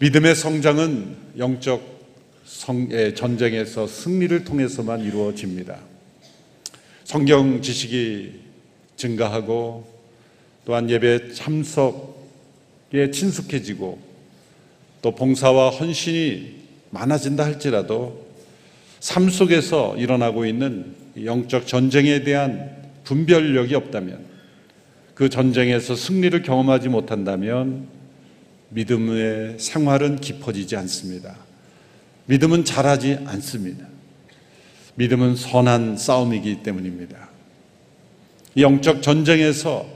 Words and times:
믿음의 0.00 0.36
성장은 0.36 1.16
영적 1.38 1.98
전쟁에서 3.16 3.88
승리를 3.88 4.44
통해서만 4.44 5.00
이루어집니다. 5.00 5.76
성경 7.02 7.60
지식이 7.60 8.32
증가하고 8.96 9.88
또한 10.64 10.88
예배 10.88 11.32
참석에 11.32 13.10
친숙해지고 13.12 13.98
또 15.02 15.14
봉사와 15.16 15.70
헌신이 15.70 16.58
많아진다 16.90 17.44
할지라도 17.44 18.24
삶 19.00 19.28
속에서 19.28 19.96
일어나고 19.96 20.46
있는 20.46 20.94
영적 21.24 21.66
전쟁에 21.66 22.22
대한 22.22 22.70
분별력이 23.02 23.74
없다면 23.74 24.24
그 25.14 25.28
전쟁에서 25.28 25.96
승리를 25.96 26.40
경험하지 26.42 26.88
못한다면 26.88 27.97
믿음의 28.70 29.58
생활은 29.58 30.16
깊어지지 30.16 30.76
않습니다. 30.76 31.36
믿음은 32.26 32.64
자라지 32.64 33.18
않습니다. 33.24 33.86
믿음은 34.96 35.36
선한 35.36 35.96
싸움이기 35.96 36.62
때문입니다. 36.62 37.28
영적 38.56 39.02
전쟁에서 39.02 39.88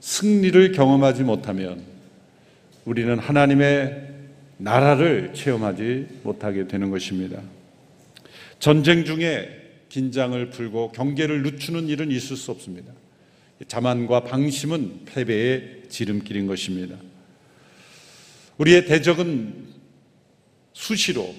승리를 0.00 0.72
경험하지 0.72 1.24
못하면 1.24 1.82
우리는 2.84 3.18
하나님의 3.18 4.06
나라를 4.58 5.32
체험하지 5.34 6.06
못하게 6.22 6.66
되는 6.68 6.90
것입니다. 6.90 7.42
전쟁 8.58 9.04
중에 9.04 9.48
긴장을 9.88 10.50
풀고 10.50 10.92
경계를 10.92 11.42
늦추는 11.42 11.88
일은 11.88 12.10
있을 12.10 12.36
수 12.36 12.50
없습니다. 12.52 12.92
자만과 13.66 14.20
방심은 14.24 15.06
패배의 15.06 15.82
지름길인 15.88 16.46
것입니다. 16.46 16.96
우리의 18.58 18.86
대적은 18.86 19.66
수시로 20.72 21.34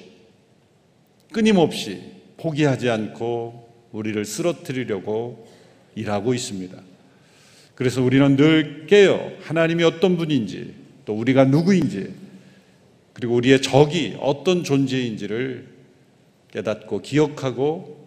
끊임없이 1.31 2.01
포기하지 2.37 2.89
않고 2.89 3.67
우리를 3.91 4.23
쓰러뜨리려고 4.25 5.47
일하고 5.95 6.33
있습니다. 6.33 6.77
그래서 7.75 8.01
우리는 8.01 8.35
늘 8.35 8.87
깨어 8.87 9.33
하나님이 9.41 9.83
어떤 9.83 10.17
분인지 10.17 10.73
또 11.05 11.13
우리가 11.13 11.45
누구인지 11.45 12.13
그리고 13.13 13.35
우리의 13.35 13.61
적이 13.61 14.15
어떤 14.19 14.63
존재인지를 14.63 15.67
깨닫고 16.51 17.01
기억하고 17.01 17.97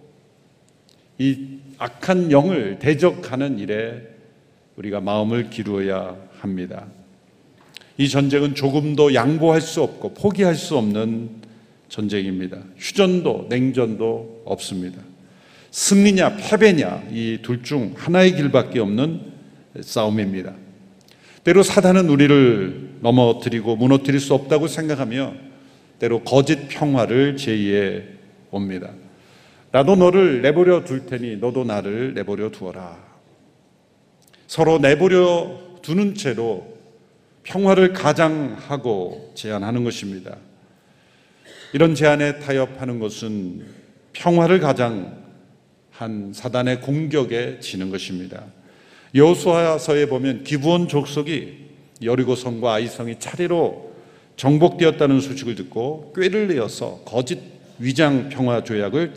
이 1.19 1.59
악한 1.79 2.31
영을 2.31 2.79
대적하는 2.79 3.59
일에 3.59 4.03
우리가 4.77 5.01
마음을 5.01 5.51
기루어야 5.51 6.17
합니다. 6.39 6.87
이 8.01 8.09
전쟁은 8.09 8.55
조금도 8.55 9.13
양보할 9.13 9.61
수 9.61 9.83
없고 9.83 10.15
포기할 10.15 10.55
수 10.55 10.79
없는 10.79 11.29
전쟁입니다. 11.91 12.57
휴전도 12.79 13.49
냉전도 13.51 14.45
없습니다. 14.47 15.03
승리냐 15.71 16.37
패배냐 16.39 17.03
이 17.13 17.41
둘 17.43 17.63
중 17.63 17.93
하나의 17.95 18.37
길밖에 18.37 18.81
없는 18.81 19.21
싸움입니다. 19.83 20.55
때로 21.45 21.63
사단은 21.63 22.09
우리를 22.09 23.01
넘어뜨리고 23.03 23.77
무너뜨릴 23.77 24.19
수 24.19 24.33
없다고 24.33 24.67
생각하며 24.67 25.35
때로 25.99 26.23
거짓 26.23 26.69
평화를 26.69 27.37
제의해 27.37 28.03
옵니다. 28.51 28.93
나도 29.73 29.97
너를 29.97 30.41
내버려 30.41 30.85
둘 30.85 31.05
테니 31.05 31.37
너도 31.37 31.65
나를 31.65 32.15
내버려 32.15 32.51
두어라. 32.51 32.97
서로 34.47 34.79
내버려 34.79 35.79
두는 35.83 36.15
채로 36.15 36.70
평화를 37.43 37.93
가장하고 37.93 39.33
제안하는 39.35 39.85
것입니다. 39.85 40.37
이런 41.73 41.95
제안에 41.95 42.41
타협하는 42.41 42.99
것은 42.99 43.67
평화를 44.13 44.61
가장한 44.61 46.33
사단의 46.33 46.81
공격에 46.81 47.61
지는 47.61 47.91
것입니다. 47.91 48.45
여호수아서에 49.15 50.07
보면 50.07 50.45
기브온 50.45 50.89
족속이 50.89 51.71
여리고성과 52.03 52.75
아이성이 52.75 53.19
차례로 53.19 53.91
정복되었다는 54.37 55.21
소식을 55.21 55.55
듣고 55.55 56.13
꾀를 56.17 56.49
내어서 56.49 57.03
거짓 57.05 57.39
위장 57.79 58.29
평화 58.29 58.65
조약을 58.65 59.15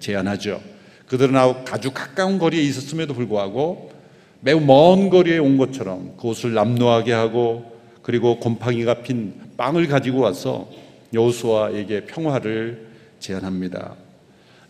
제안하죠. 0.00 0.62
그들은 1.06 1.36
아주 1.36 1.90
가까운 1.92 2.38
거리에 2.38 2.62
있었음에도 2.62 3.14
불구하고 3.14 3.92
매우 4.40 4.60
먼 4.60 5.10
거리에 5.10 5.38
온 5.38 5.58
것처럼 5.58 6.16
그곳을 6.16 6.54
남노하게 6.54 7.12
하고 7.12 7.78
그리고 8.02 8.38
곰팡이가 8.38 9.02
핀 9.02 9.34
빵을 9.56 9.88
가지고 9.88 10.20
와서 10.20 10.68
여호수아에게 11.12 12.04
평화를 12.06 12.88
제안합니다. 13.18 13.96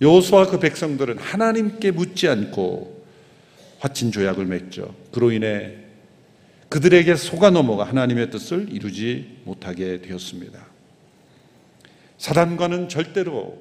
여호수아 0.01 0.47
그 0.47 0.59
백성들은 0.59 1.19
하나님께 1.19 1.91
묻지 1.91 2.29
않고 2.29 3.05
화친 3.81 4.13
조약을 4.13 4.47
맺죠. 4.47 4.95
그로 5.13 5.33
인해 5.33 5.77
그들에게 6.69 7.15
속아 7.17 7.51
넘어가 7.51 7.85
하나님의 7.85 8.31
뜻을 8.31 8.69
이루지 8.71 9.41
못하게 9.45 10.01
되었습니다. 10.03 10.67
사단과는 12.19 12.89
절대로 12.89 13.59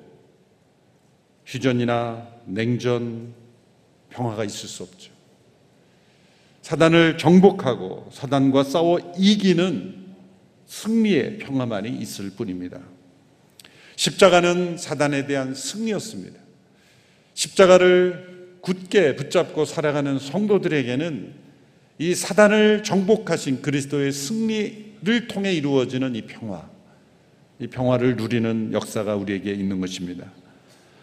휴전이나 1.45 2.27
냉전, 2.45 3.33
평화가 4.09 4.43
있을 4.43 4.67
수 4.67 4.83
없죠. 4.83 5.16
사단을 6.67 7.17
정복하고 7.17 8.09
사단과 8.11 8.65
싸워 8.65 8.99
이기는 9.17 9.95
승리의 10.65 11.37
평화만이 11.37 11.89
있을 11.89 12.31
뿐입니다. 12.31 12.81
십자가는 13.95 14.77
사단에 14.77 15.27
대한 15.27 15.55
승리였습니다. 15.55 16.37
십자가를 17.35 18.57
굳게 18.59 19.15
붙잡고 19.15 19.63
살아가는 19.63 20.19
성도들에게는 20.19 21.35
이 21.99 22.13
사단을 22.13 22.83
정복하신 22.83 23.61
그리스도의 23.61 24.11
승리를 24.11 25.27
통해 25.29 25.53
이루어지는 25.53 26.15
이 26.15 26.23
평화, 26.23 26.69
이 27.59 27.67
평화를 27.67 28.17
누리는 28.17 28.73
역사가 28.73 29.15
우리에게 29.15 29.53
있는 29.53 29.79
것입니다. 29.79 30.25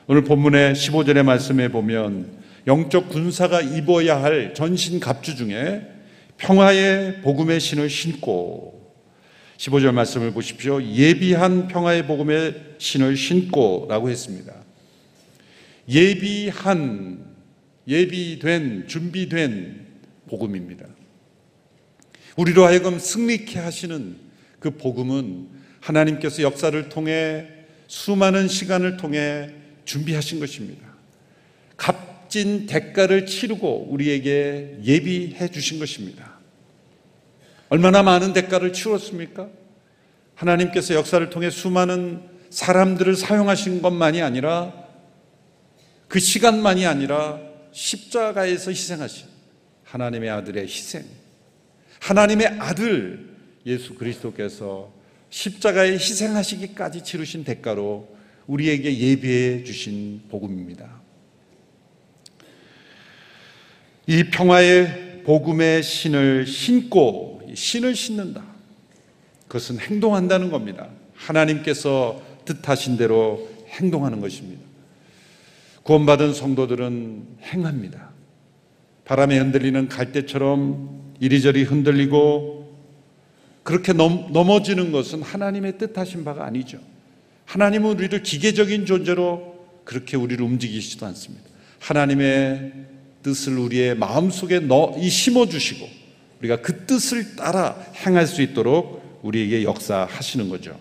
오늘 0.09 0.25
본문의 0.25 0.75
15절의 0.75 1.23
말씀에 1.23 1.69
보면 1.69 2.44
영적 2.67 3.11
군사가 3.11 3.61
입어야 3.61 4.23
할 4.23 4.55
전신 4.55 5.01
갑주 5.01 5.37
중에 5.37 5.83
평화의 6.39 7.21
복음의 7.21 7.61
신을 7.61 7.91
신고 7.91 8.95
15절 9.59 9.93
말씀을 9.93 10.33
보십시오. 10.33 10.83
예비한 10.83 11.69
평화의 11.69 12.07
복음의 12.07 12.75
신을 12.79 13.17
신고라고 13.17 14.11
했습니다. 14.11 14.53
예비한 15.89 17.35
예비된 17.87 18.89
준비된 18.89 19.87
복음입니다. 20.29 20.87
우리로 22.37 22.65
하여금 22.65 22.99
승리케 22.99 23.59
하시는 23.59 24.17
그 24.59 24.71
복음은 24.71 25.49
하나님께서 25.81 26.43
역사를 26.43 26.89
통해 26.89 27.47
수많은 27.87 28.49
시간을 28.49 28.97
통해 28.97 29.51
준비하신 29.85 30.41
것입니다. 30.41 30.89
값 31.77 32.14
값진 32.35 32.67
대가를 32.67 33.27
치르고 33.27 33.87
우리에게 33.91 34.79
예비해 34.83 35.49
주신 35.49 35.79
것입니다. 35.79 36.35
얼마나 37.69 38.03
많은 38.03 38.33
대가를 38.33 38.73
치렀습니까? 38.73 39.49
하나님께서 40.35 40.95
역사를 40.95 41.29
통해 41.31 41.51
수많은 41.51 42.23
사람들을 42.51 43.15
사용하신 43.15 43.83
것만이 43.83 44.21
아니라 44.21 44.73
그 46.09 46.19
시간만이 46.19 46.87
아니라 46.87 47.41
십자가에서 47.73 48.73
희생하신 48.73 49.29
하나님의 49.85 50.31
아들의 50.31 50.65
희생. 50.65 51.05
하나님의 52.01 52.47
아들 52.59 53.31
예수 53.65 53.95
그리스도께서 53.95 54.93
십자가에 55.31 55.93
희생하시기까지 55.93 57.03
치르신 57.03 57.45
대가로 57.45 58.09
우리에게 58.47 58.99
예비해 58.99 59.65
주신 59.65 60.23
복음입니다. 60.29 61.04
이 64.07 64.25
평화의 64.25 65.23
복음의 65.25 65.83
신을 65.83 66.47
신고 66.47 67.41
신을 67.55 67.95
신는다. 67.95 68.45
그것은 69.49 69.79
행동한다는 69.79 70.51
겁니다. 70.51 70.89
하나님께서 71.15 72.21
뜻하신 72.45 72.97
대로 72.97 73.49
행동하는 73.69 74.21
것입니다. 74.21 74.63
구원받은 75.85 76.35
성도들은 76.35 77.25
행합니다. 77.43 78.11
바람에 79.05 79.39
흔들리는 79.39 79.89
갈대처럼 79.89 81.15
이리저리 81.21 81.63
흔들리고 81.63 82.65
그렇게 83.63 83.93
넘, 83.93 84.33
넘어지는 84.33 84.93
것은 84.93 85.23
하나님의 85.23 85.79
뜻하신 85.79 86.25
바가 86.25 86.45
아니죠. 86.45 86.79
하나님은 87.47 87.91
우리를 87.91 88.23
기계적인 88.23 88.87
존재로 88.87 89.55
그렇게 89.85 90.17
우리를 90.17 90.45
움직이시지도 90.45 91.07
않습니다. 91.07 91.45
하나님의 91.81 92.73
뜻을 93.25 93.59
우리의 93.59 93.97
마음속에 93.97 94.61
넣, 94.61 94.95
이 94.99 95.09
심어주시고 95.09 95.89
우리가 96.41 96.61
그 96.61 96.85
뜻을 96.87 97.35
따라 97.35 97.77
행할 98.07 98.29
수 98.29 98.43
있도록 98.43 99.21
우리에게 99.23 99.65
역사하시는 99.65 100.49
거죠. 100.49 100.79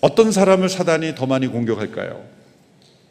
어떤 0.00 0.32
사람을 0.32 0.68
사단이 0.68 1.14
더 1.14 1.26
많이 1.26 1.46
공격할까요? 1.46 2.24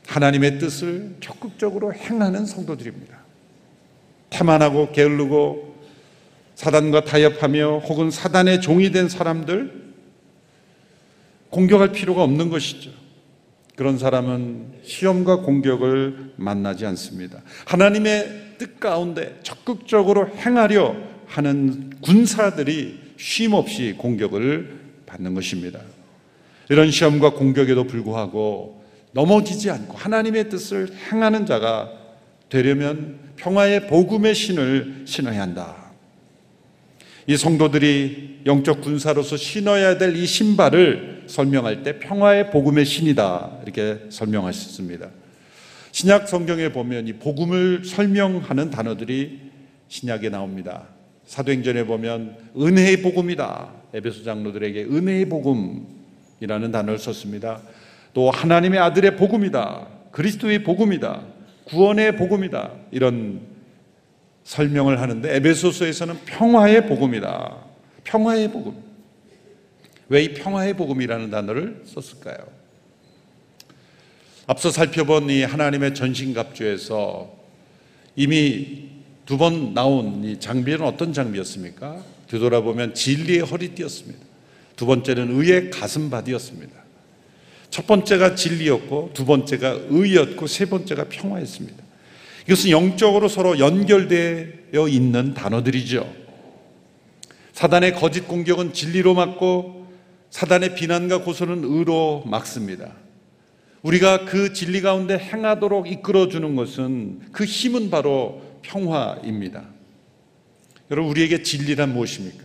하나님의 0.07 0.59
뜻을 0.59 1.15
적극적으로 1.21 1.93
행하는 1.93 2.45
성도들입니다. 2.45 3.17
태만하고 4.31 4.91
게으르고 4.91 5.75
사단과 6.55 7.05
타협하며 7.05 7.79
혹은 7.79 8.11
사단의 8.11 8.61
종이 8.61 8.91
된 8.91 9.07
사람들 9.07 9.93
공격할 11.49 11.91
필요가 11.91 12.23
없는 12.23 12.49
것이죠. 12.49 13.00
그런 13.81 13.97
사람은 13.97 14.73
시험과 14.83 15.37
공격을 15.37 16.33
만나지 16.35 16.85
않습니다. 16.85 17.41
하나님의 17.65 18.57
뜻 18.59 18.79
가운데 18.79 19.39
적극적으로 19.41 20.27
행하려 20.37 20.95
하는 21.25 21.89
군사들이 21.99 22.99
쉼 23.17 23.55
없이 23.55 23.95
공격을 23.97 24.81
받는 25.07 25.33
것입니다. 25.33 25.79
이런 26.69 26.91
시험과 26.91 27.31
공격에도 27.31 27.85
불구하고 27.85 28.83
넘어지지 29.13 29.71
않고 29.71 29.97
하나님의 29.97 30.49
뜻을 30.49 30.89
행하는 31.11 31.47
자가 31.47 31.89
되려면 32.49 33.17
평화의 33.37 33.87
복음의 33.87 34.35
신을 34.35 35.05
신어야 35.05 35.41
한다. 35.41 35.80
이 37.31 37.37
성도들이 37.37 38.41
영적 38.45 38.81
군사로서 38.81 39.37
신어야 39.37 39.97
될 39.97 40.17
이 40.17 40.25
신발을 40.25 41.23
설명할 41.27 41.81
때 41.81 41.97
평화의 41.97 42.51
복음의 42.51 42.83
신이다 42.85 43.59
이렇게 43.63 43.99
설명하셨습니다. 44.09 45.07
신약 45.93 46.27
성경에 46.27 46.73
보면 46.73 47.07
이 47.07 47.13
복음을 47.13 47.83
설명하는 47.85 48.69
단어들이 48.69 49.39
신약에 49.87 50.27
나옵니다. 50.27 50.89
사도행전에 51.25 51.85
보면 51.85 52.35
은혜의 52.57 53.01
복음이다. 53.01 53.71
에베소 53.93 54.23
장로들에게 54.25 54.83
은혜의 54.83 55.29
복음이라는 55.29 56.71
단어를 56.73 56.99
썼습니다. 56.99 57.61
또 58.13 58.29
하나님의 58.29 58.77
아들의 58.77 59.15
복음이다. 59.15 59.87
그리스도의 60.11 60.63
복음이다. 60.65 61.21
구원의 61.63 62.17
복음이다. 62.17 62.71
이런 62.91 63.39
설명을 64.55 64.99
하는데 64.99 65.33
에베소서에서는 65.37 66.25
평화의 66.25 66.85
복음이다. 66.87 67.55
평화의 68.03 68.51
복음. 68.51 68.75
왜 70.09 70.25
이 70.25 70.33
평화의 70.33 70.73
복음이라는 70.75 71.31
단어를 71.31 71.83
썼을까요? 71.85 72.35
앞서 74.47 74.69
살펴본 74.69 75.29
이 75.29 75.43
하나님의 75.43 75.93
전신갑주에서 75.95 77.31
이미 78.17 78.89
두 79.25 79.37
번 79.37 79.73
나온 79.73 80.21
이 80.25 80.37
장비는 80.37 80.81
어떤 80.81 81.13
장비였습니까? 81.13 82.03
되돌아보면 82.27 82.93
진리의 82.93 83.39
허리띠였습니다. 83.39 84.19
두 84.75 84.85
번째는 84.85 85.39
의의 85.39 85.69
가슴바디였습니다. 85.71 86.73
첫 87.69 87.87
번째가 87.87 88.35
진리였고 88.35 89.11
두 89.13 89.23
번째가 89.23 89.79
의였고 89.87 90.47
세 90.47 90.65
번째가 90.65 91.05
평화였습니다. 91.05 91.80
이것은 92.51 92.69
영적으로 92.69 93.29
서로 93.29 93.59
연결되어 93.59 94.89
있는 94.89 95.33
단어들이죠. 95.33 96.05
사단의 97.53 97.95
거짓 97.95 98.27
공격은 98.27 98.73
진리로 98.73 99.13
막고 99.13 99.87
사단의 100.31 100.75
비난과 100.75 101.23
고소는 101.23 101.63
의로 101.63 102.23
막습니다. 102.25 102.91
우리가 103.83 104.25
그 104.25 104.51
진리 104.51 104.81
가운데 104.81 105.17
행하도록 105.17 105.89
이끌어 105.89 106.27
주는 106.27 106.57
것은 106.57 107.21
그 107.31 107.45
힘은 107.45 107.89
바로 107.89 108.41
평화입니다. 108.63 109.63
여러분 110.91 111.09
우리에게 111.09 111.43
진리란 111.43 111.93
무엇입니까? 111.93 112.43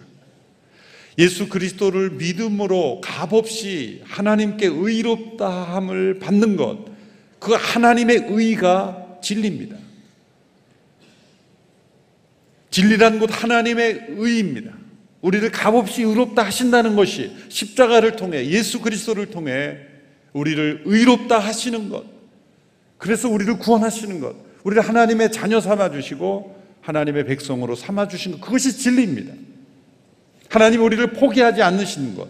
예수 1.19 1.49
그리스도를 1.49 2.11
믿음으로 2.11 3.01
값없이 3.01 4.03
하나님께 4.05 4.67
의롭다함을 4.67 6.21
받는 6.21 6.57
것, 6.57 6.85
그 7.41 7.55
하나님의 7.55 8.27
의가 8.29 9.19
진리입니다. 9.21 9.86
진리란 12.77 13.19
것 13.21 13.31
하나님의 13.31 14.05
의입니다. 14.19 14.71
우리를 15.23 15.51
값없이 15.51 16.03
의롭다 16.03 16.43
하신다는 16.43 16.95
것이 16.95 17.35
십자가를 17.49 18.17
통해 18.17 18.51
예수 18.51 18.83
그리스도를 18.83 19.31
통해 19.31 19.79
우리를 20.35 20.83
의롭다 20.85 21.39
하시는 21.39 21.89
것. 21.89 22.05
그래서 22.99 23.31
우리를 23.31 23.59
구원하시는 23.59 24.21
것. 24.21 24.37
우리를 24.63 24.87
하나님의 24.87 25.33
자녀 25.33 25.59
삼아 25.59 25.91
주시고 25.91 26.55
하나님의 26.83 27.25
백성으로 27.25 27.77
삼아 27.77 28.09
주신 28.09 28.33
것. 28.33 28.43
그것이 28.43 28.77
진리입니다. 28.77 29.33
하나님 30.51 30.85
우리를 30.85 31.15
포기하지 31.15 31.63
않으시는 31.63 32.15
것. 32.15 32.29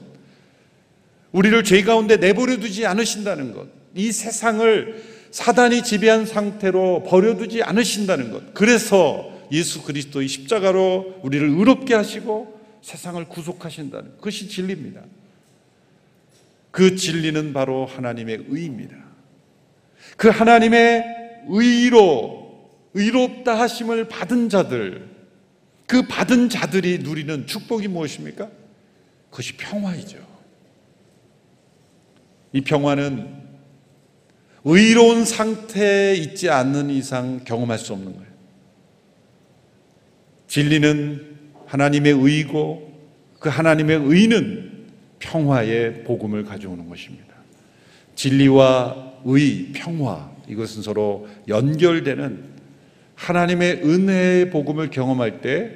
우리를 1.33 1.65
죄 1.65 1.83
가운데 1.83 2.19
내버려 2.19 2.59
두지 2.59 2.87
않으신다는 2.87 3.53
것. 3.53 3.67
이 3.97 4.13
세상을 4.13 5.03
사단이 5.33 5.83
지배한 5.83 6.25
상태로 6.25 7.03
버려두지 7.03 7.65
않으신다는 7.65 8.31
것. 8.31 8.55
그래서 8.55 9.35
예수 9.53 9.83
그리스도의 9.83 10.29
십자가로 10.29 11.21
우리를 11.23 11.49
의롭게 11.49 11.95
하시고 11.95 12.61
세상을 12.83 13.25
구속하신다는 13.29 14.17
그것이 14.17 14.49
진리입니다. 14.49 15.03
그 16.71 16.97
진리는 16.97 17.53
바로 17.53 17.87
하나님의 17.87 18.47
의입니다. 18.49 18.97
그 20.17 20.29
하나님의 20.29 21.05
의로 21.49 22.71
의롭다 22.95 23.59
하심을 23.59 24.09
받은 24.09 24.49
자들 24.49 25.17
그 25.87 26.07
받은 26.07 26.49
자들이 26.49 26.99
누리는 26.99 27.47
축복이 27.47 27.89
무엇입니까? 27.89 28.51
그것이 29.31 29.57
평화이죠. 29.57 30.19
이 32.53 32.61
평화는 32.61 33.47
의로운 34.65 35.25
상태에 35.25 36.15
있지 36.15 36.51
않는 36.51 36.91
이상 36.91 37.45
경험할 37.45 37.79
수 37.79 37.93
없는 37.93 38.15
거예요. 38.17 38.26
진리는 40.57 41.21
하나님의 41.67 42.13
의고 42.13 42.91
그 43.39 43.51
하나님의 43.51 44.01
의는 44.05 44.87
평화의 45.19 46.05
복음을 46.05 46.45
가져오는 46.45 46.89
것입니다. 46.89 47.35
진리와 48.15 49.17
의, 49.27 49.67
평화 49.75 50.31
이것은 50.49 50.81
서로 50.81 51.29
연결되는 51.47 52.43
하나님의 53.17 53.83
은혜의 53.85 54.49
복음을 54.49 54.89
경험할 54.89 55.43
때 55.43 55.73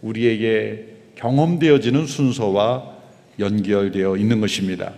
우리에게 0.00 0.86
경험되어지는 1.16 2.06
순서와 2.06 2.96
연결되어 3.38 4.16
있는 4.16 4.40
것입니다. 4.40 4.94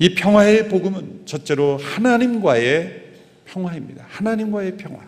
이 0.00 0.16
평화의 0.16 0.68
복음은 0.68 1.26
첫째로 1.26 1.76
하나님과의 1.76 3.04
평화입니다. 3.44 4.04
하나님과의 4.08 4.76
평화. 4.78 5.07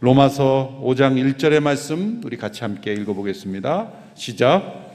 로마서 0.00 0.80
5장 0.84 1.20
1절의 1.34 1.58
말씀 1.58 2.20
우리 2.24 2.36
같이 2.36 2.60
함께 2.62 2.92
읽어보겠습니다. 2.92 3.90
시작. 4.14 4.92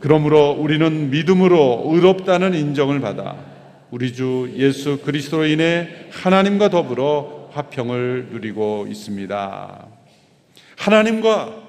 그러므로 0.00 0.50
우리는 0.50 1.08
믿음으로 1.08 1.84
의롭다는 1.86 2.52
인정을 2.52 3.00
받아 3.00 3.38
우리 3.90 4.12
주 4.12 4.52
예수 4.56 4.98
그리스도로 4.98 5.46
인해 5.46 5.88
하나님과 6.10 6.68
더불어 6.68 7.48
화평을 7.52 8.28
누리고 8.32 8.86
있습니다. 8.90 9.86
하나님과 10.76 11.62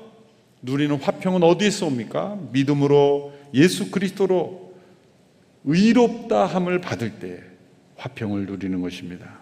누리는 0.63 0.97
화평은 0.99 1.43
어디에서 1.43 1.85
옵니까? 1.85 2.37
믿음으로 2.51 3.31
예수 3.53 3.89
그리스도로 3.89 4.73
의롭다 5.63 6.45
함을 6.45 6.81
받을 6.81 7.19
때 7.19 7.41
화평을 7.95 8.47
누리는 8.47 8.81
것입니다. 8.81 9.39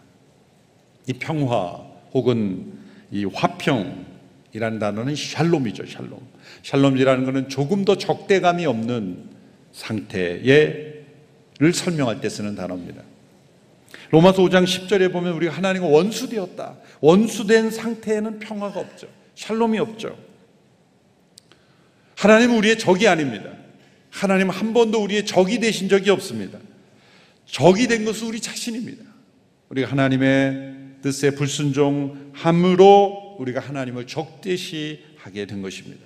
이 1.07 1.13
평화 1.13 1.94
혹은 2.15 2.71
이 3.11 3.25
화평이라는 3.25 4.79
단어는 4.79 5.15
샬롬이죠, 5.15 5.85
샬롬. 5.85 6.17
샬롬이라는 6.63 7.25
것은 7.25 7.49
조금 7.49 7.83
더 7.83 7.97
적대감이 7.97 8.65
없는 8.65 9.29
상태를 9.73 11.03
설명할 11.73 12.21
때 12.21 12.29
쓰는 12.29 12.55
단어입니다. 12.55 13.03
로마서 14.11 14.43
5장 14.43 14.63
10절에 14.63 15.11
보면 15.11 15.33
우리가 15.33 15.53
하나님과 15.53 15.87
원수되었다. 15.87 16.77
원수된 17.01 17.69
상태에는 17.69 18.39
평화가 18.39 18.79
없죠. 18.79 19.07
샬롬이 19.35 19.77
없죠. 19.79 20.17
하나님은 22.15 22.55
우리의 22.57 22.77
적이 22.77 23.09
아닙니다. 23.09 23.51
하나님은 24.11 24.55
한 24.55 24.73
번도 24.73 25.03
우리의 25.03 25.25
적이 25.25 25.59
되신 25.59 25.89
적이 25.89 26.11
없습니다. 26.11 26.59
적이 27.45 27.87
된 27.87 28.05
것은 28.05 28.27
우리 28.27 28.39
자신입니다. 28.39 29.03
우리가 29.67 29.91
하나님의 29.91 30.74
뜻에 31.05 31.31
불순종함으로 31.35 32.95
우리가 33.37 33.59
하나님을 33.59 34.07
적대시 34.07 35.03
하게 35.17 35.45
된 35.45 35.61
것입니다. 35.61 36.03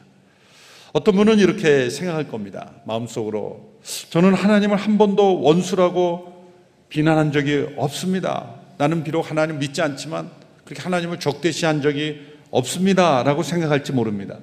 어떤 0.92 1.16
분은 1.16 1.40
이렇게 1.40 1.90
생각할 1.90 2.28
겁니다. 2.28 2.74
마음속으로. 2.86 3.80
저는 4.10 4.34
하나님을 4.34 4.76
한 4.76 4.98
번도 4.98 5.40
원수라고 5.42 6.50
비난한 6.90 7.32
적이 7.32 7.68
없습니다. 7.78 8.56
나는 8.78 9.06
비록 9.06 9.30
하나님 9.32 9.60
믿지 9.60 9.82
않지만 9.82 10.30
그렇게 10.66 10.84
하나님을 10.84 11.22
적대시한 11.22 11.82
적이 11.82 12.20
없습니다. 12.52 13.24
라고 13.24 13.42
생각할지 13.42 13.94
모릅니다. 13.94 14.38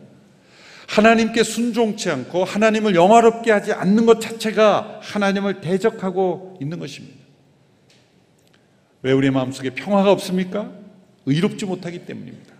하나님께 0.88 1.42
순종치 1.42 2.10
않고 2.10 2.44
하나님을 2.44 2.94
영화롭게 2.94 3.52
하지 3.52 3.74
않는 3.74 4.06
것 4.06 4.22
자체가 4.22 5.00
하나님을 5.02 5.60
대적하고 5.60 6.56
있는 6.62 6.78
것입니다. 6.78 7.25
왜 9.06 9.12
우리 9.12 9.30
마음속에 9.30 9.70
평화가 9.70 10.10
없습니까? 10.10 10.72
의롭지 11.26 11.64
못하기 11.64 12.06
때문입니다. 12.06 12.52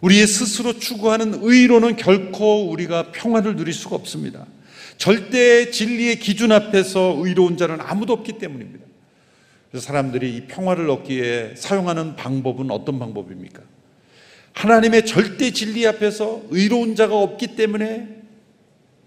우리의 0.00 0.26
스스로 0.26 0.78
추구하는 0.78 1.40
의로는 1.42 1.96
결코 1.96 2.70
우리가 2.70 3.12
평화를 3.12 3.54
누릴 3.54 3.74
수가 3.74 3.94
없습니다. 3.96 4.46
절대 4.96 5.70
진리의 5.70 6.18
기준 6.18 6.50
앞에서 6.50 7.16
의로운 7.18 7.58
자는 7.58 7.78
아무도 7.78 8.14
없기 8.14 8.38
때문입니다. 8.38 8.86
그래서 9.70 9.86
사람들이 9.86 10.34
이 10.34 10.40
평화를 10.46 10.88
얻기 10.88 11.16
위해 11.16 11.52
사용하는 11.56 12.16
방법은 12.16 12.70
어떤 12.70 12.98
방법입니까? 12.98 13.60
하나님의 14.54 15.04
절대 15.04 15.50
진리 15.50 15.86
앞에서 15.86 16.40
의로운 16.48 16.96
자가 16.96 17.14
없기 17.14 17.48
때문에 17.48 18.08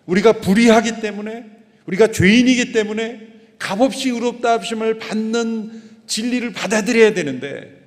우리가 0.06 0.34
불의하기 0.34 1.01
때문에 1.01 1.46
우리가 1.88 2.12
죄인이기 2.12 2.74
때문에 2.74 3.28
값없이 3.58 4.12
의롭다 4.12 4.60
하심을 4.60 5.00
받는 5.00 5.90
진리를 6.08 6.51
받아들여야 6.53 7.13
되는데 7.13 7.81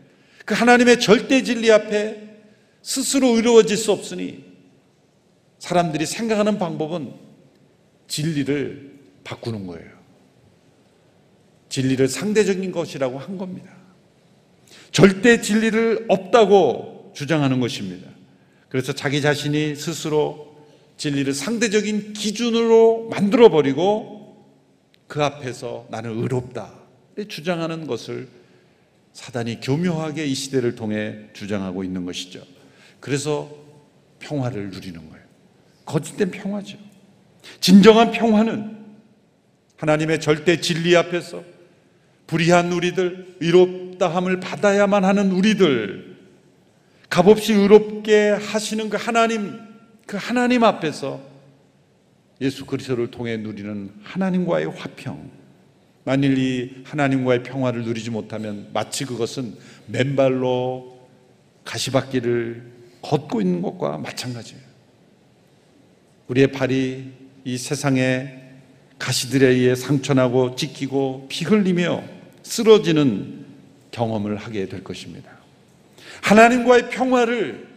그 0.44 0.54
하나님의 0.54 1.00
절대 1.00 1.42
진리 1.42 1.71
앞에 1.71 2.23
스스로 2.83 3.28
의로워질 3.37 3.76
수 3.76 3.92
없으니 3.92 4.44
사람들이 5.59 6.04
생각하는 6.04 6.59
방법은 6.59 7.12
진리를 8.06 8.94
바꾸는 9.25 9.66
거예요. 9.66 9.90
진리를 11.71 12.06
상대적인 12.09 12.71
것이라고 12.71 13.18
한 13.18 13.38
겁니다. 13.38 13.75
절대 14.92 15.40
진리를 15.40 16.06
없다고 16.09 17.12
주장하는 17.14 17.59
것입니다. 17.61 18.09
그래서 18.68 18.92
자기 18.92 19.23
자신이 19.23 19.75
스스로 19.75 20.54
진리를 20.99 21.33
상대적인 21.33 22.12
기준으로 22.12 23.09
만들어 23.09 23.49
버리고 23.49 24.47
그 25.06 25.23
앞에서 25.25 25.87
나는 25.90 26.18
의롭다 26.21 26.84
주장하는 27.28 27.87
것을 27.87 28.28
사단이 29.12 29.61
교묘하게 29.61 30.26
이 30.26 30.35
시대를 30.35 30.75
통해 30.75 31.28
주장하고 31.33 31.85
있는 31.85 32.04
것이죠. 32.04 32.42
그래서 33.00 33.54
평화를 34.18 34.71
누리는 34.71 35.09
거예요. 35.09 35.25
거짓된 35.85 36.30
평화죠. 36.30 36.78
진정한 37.61 38.11
평화는 38.11 38.76
하나님의 39.76 40.21
절대 40.21 40.61
진리 40.61 40.97
앞에서 40.97 41.44
불의한 42.26 42.73
우리들, 42.73 43.37
의롭다함을 43.40 44.40
받아야만 44.40 45.04
하는 45.04 45.30
우리들, 45.30 46.16
값없이 47.11 47.52
의롭게 47.52 48.30
하시는 48.30 48.88
그 48.88 48.97
하나님, 48.97 49.61
그 50.06 50.16
하나님 50.16 50.64
앞에서 50.64 51.21
예수 52.40 52.66
그리스도를 52.66 53.11
통해 53.11 53.37
누리는 53.37 53.92
하나님과의 54.02 54.66
화평. 54.66 55.44
만일 56.04 56.37
이 56.38 56.82
하나님과의 56.84 57.42
평화를 57.42 57.82
누리지 57.82 58.11
못하면 58.11 58.68
마치 58.73 59.04
그것은 59.04 59.56
맨발로 59.87 61.08
가시밭길을 61.64 62.73
걷고 63.00 63.40
있는 63.40 63.62
것과 63.62 63.99
마찬가지예요. 63.99 64.62
우리의 66.28 66.52
발이 66.52 67.12
이 67.44 67.58
세상의 67.58 68.42
가시들에 68.99 69.46
의해 69.46 69.75
상처나고 69.75 70.56
찢기고 70.56 71.26
피 71.28 71.44
흘리며 71.44 72.02
쓰러지는 72.42 73.44
경험을 73.90 74.37
하게 74.37 74.66
될 74.66 74.84
것입니다. 74.84 75.30
하나님과의 76.23 76.90
평화를 76.90 77.68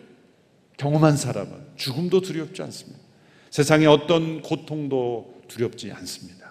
경험한 0.77 1.17
사람은 1.17 1.51
죽음도 1.75 2.21
두렵지 2.21 2.61
않습니다. 2.63 2.99
세상의 3.49 3.87
어떤 3.87 4.41
고통도 4.41 5.41
두렵지 5.47 5.91
않습니다. 5.91 6.46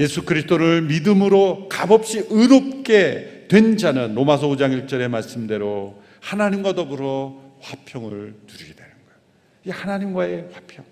예수 0.00 0.24
그리스도를 0.24 0.80
믿음으로 0.82 1.68
값없이 1.68 2.26
의롭게 2.30 3.46
된 3.48 3.76
자는 3.76 4.14
로마서 4.14 4.48
5장 4.48 4.86
1절의 4.88 5.08
말씀대로 5.08 6.02
하나님과 6.20 6.74
더불어 6.74 7.38
화평을 7.60 8.34
누리게 8.46 8.74
되는 8.74 8.90
거예요. 8.90 9.18
이 9.66 9.70
하나님과의 9.70 10.48
화평. 10.52 10.84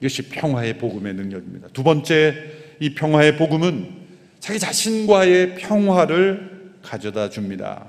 이것이 0.00 0.22
평화의 0.28 0.78
복음의 0.78 1.14
능력입니다. 1.14 1.68
두 1.68 1.84
번째, 1.84 2.34
이 2.80 2.94
평화의 2.94 3.36
복음은 3.36 3.94
자기 4.40 4.58
자신과의 4.58 5.54
평화를 5.54 6.74
가져다 6.82 7.30
줍니다. 7.30 7.86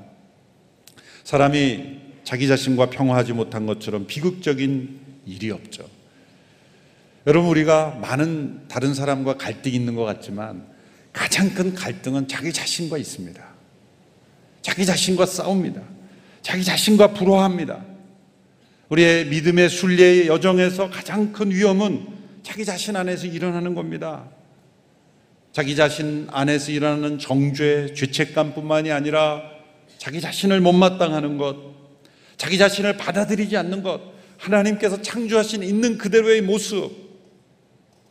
사람이 1.23 2.01
자기 2.23 2.47
자신과 2.47 2.91
평화하지 2.91 3.33
못한 3.33 3.65
것처럼 3.65 4.05
비극적인 4.05 4.99
일이 5.25 5.49
없죠. 5.49 5.94
여러분, 7.27 7.49
우리가 7.49 7.97
많은 8.01 8.67
다른 8.67 8.93
사람과 8.93 9.37
갈등이 9.37 9.75
있는 9.75 9.95
것 9.95 10.03
같지만 10.03 10.67
가장 11.11 11.49
큰 11.55 11.73
갈등은 11.73 12.27
자기 12.27 12.53
자신과 12.53 12.99
있습니다. 12.99 13.43
자기 14.61 14.85
자신과 14.85 15.25
싸웁니다. 15.25 15.81
자기 16.43 16.63
자신과 16.63 17.13
불화합니다. 17.13 17.83
우리의 18.89 19.25
믿음의 19.25 19.69
순례의 19.69 20.27
여정에서 20.27 20.91
가장 20.91 21.31
큰 21.31 21.49
위험은 21.49 22.05
자기 22.43 22.63
자신 22.63 22.95
안에서 22.95 23.25
일어나는 23.25 23.73
겁니다. 23.73 24.29
자기 25.51 25.75
자신 25.75 26.27
안에서 26.29 26.71
일어나는 26.71 27.17
정죄, 27.17 27.93
죄책감뿐만이 27.95 28.91
아니라 28.91 29.41
자기 29.97 30.21
자신을 30.21 30.59
못마땅하는 30.59 31.39
것, 31.39 31.55
자기 32.37 32.59
자신을 32.59 32.97
받아들이지 32.97 33.57
않는 33.57 33.81
것, 33.81 34.01
하나님께서 34.37 35.01
창조하신 35.01 35.63
있는 35.63 35.97
그대로의 35.97 36.41
모습, 36.41 37.04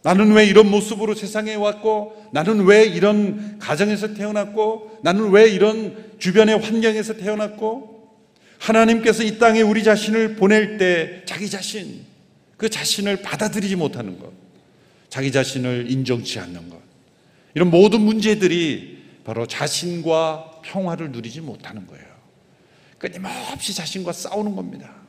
나는 0.05 0.33
왜 0.33 0.45
이런 0.45 0.71
모습으로 0.71 1.15
세상에 1.15 1.55
왔고, 1.55 2.29
나는 2.31 2.67
왜 2.67 2.85
이런 2.85 3.59
가정에서 3.59 4.13
태어났고, 4.13 4.99
나는 5.03 5.31
왜 5.31 5.49
이런 5.49 6.15
주변의 6.19 6.59
환경에서 6.59 7.15
태어났고, 7.15 8.13
하나님께서 8.59 9.23
이 9.23 9.39
땅에 9.39 9.63
우리 9.63 9.83
자신을 9.83 10.37
보낼 10.37 10.77
때 10.77 11.23
자기 11.25 11.49
자신, 11.49 12.05
그 12.59 12.69
자신을 12.69 13.23
받아들이지 13.23 13.77
못하는 13.77 14.19
것, 14.19 14.31
자기 15.09 15.33
자신을 15.33 15.91
인정치 15.91 16.39
않는 16.39 16.69
것, 16.69 16.79
이런 17.55 17.71
모든 17.71 18.03
문제들이 18.03 18.99
바로 19.25 19.47
자신과 19.47 20.61
평화를 20.65 21.13
누리지 21.13 21.41
못하는 21.41 21.87
거예요. 21.87 22.05
끊임없이 22.99 23.75
자신과 23.75 24.13
싸우는 24.13 24.55
겁니다. 24.55 25.04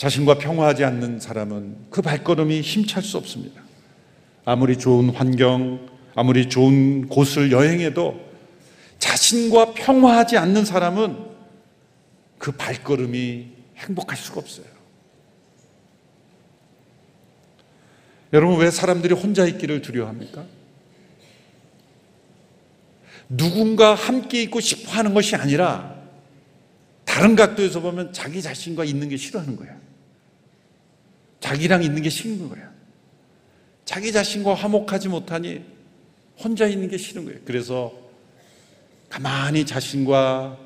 자신과 0.00 0.38
평화하지 0.38 0.82
않는 0.82 1.20
사람은 1.20 1.76
그 1.90 2.00
발걸음이 2.00 2.62
힘찰 2.62 3.02
수 3.02 3.18
없습니다. 3.18 3.60
아무리 4.46 4.78
좋은 4.78 5.10
환경, 5.10 5.90
아무리 6.14 6.48
좋은 6.48 7.06
곳을 7.06 7.52
여행해도 7.52 8.18
자신과 8.98 9.74
평화하지 9.74 10.38
않는 10.38 10.64
사람은 10.64 11.18
그 12.38 12.52
발걸음이 12.52 13.48
행복할 13.76 14.16
수가 14.16 14.40
없어요. 14.40 14.64
여러분, 18.32 18.58
왜 18.58 18.70
사람들이 18.70 19.12
혼자 19.12 19.44
있기를 19.44 19.82
두려워합니까? 19.82 20.46
누군가 23.28 23.94
함께 23.94 24.40
있고 24.44 24.60
싶어 24.60 24.92
하는 24.92 25.12
것이 25.12 25.36
아니라 25.36 25.94
다른 27.04 27.36
각도에서 27.36 27.80
보면 27.80 28.14
자기 28.14 28.40
자신과 28.40 28.86
있는 28.86 29.10
게 29.10 29.18
싫어하는 29.18 29.56
거야. 29.56 29.89
자기랑 31.40 31.82
있는 31.82 32.02
게 32.02 32.08
싫은 32.08 32.48
거야. 32.48 32.70
자기 33.84 34.12
자신과 34.12 34.54
화목하지 34.54 35.08
못하니 35.08 35.62
혼자 36.38 36.66
있는 36.66 36.88
게 36.88 36.96
싫은 36.96 37.24
거예요. 37.24 37.40
그래서 37.44 37.92
가만히 39.08 39.66
자신과 39.66 40.56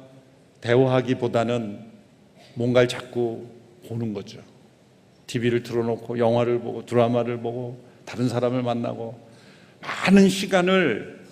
대화하기보다는 0.60 1.80
뭔가를 2.54 2.88
자꾸 2.88 3.46
보는 3.88 4.12
거죠. 4.12 4.40
TV를 5.26 5.62
틀어놓고 5.62 6.18
영화를 6.18 6.60
보고 6.60 6.84
드라마를 6.84 7.40
보고 7.40 7.82
다른 8.04 8.28
사람을 8.28 8.62
만나고 8.62 9.18
많은 9.80 10.28
시간을 10.28 11.24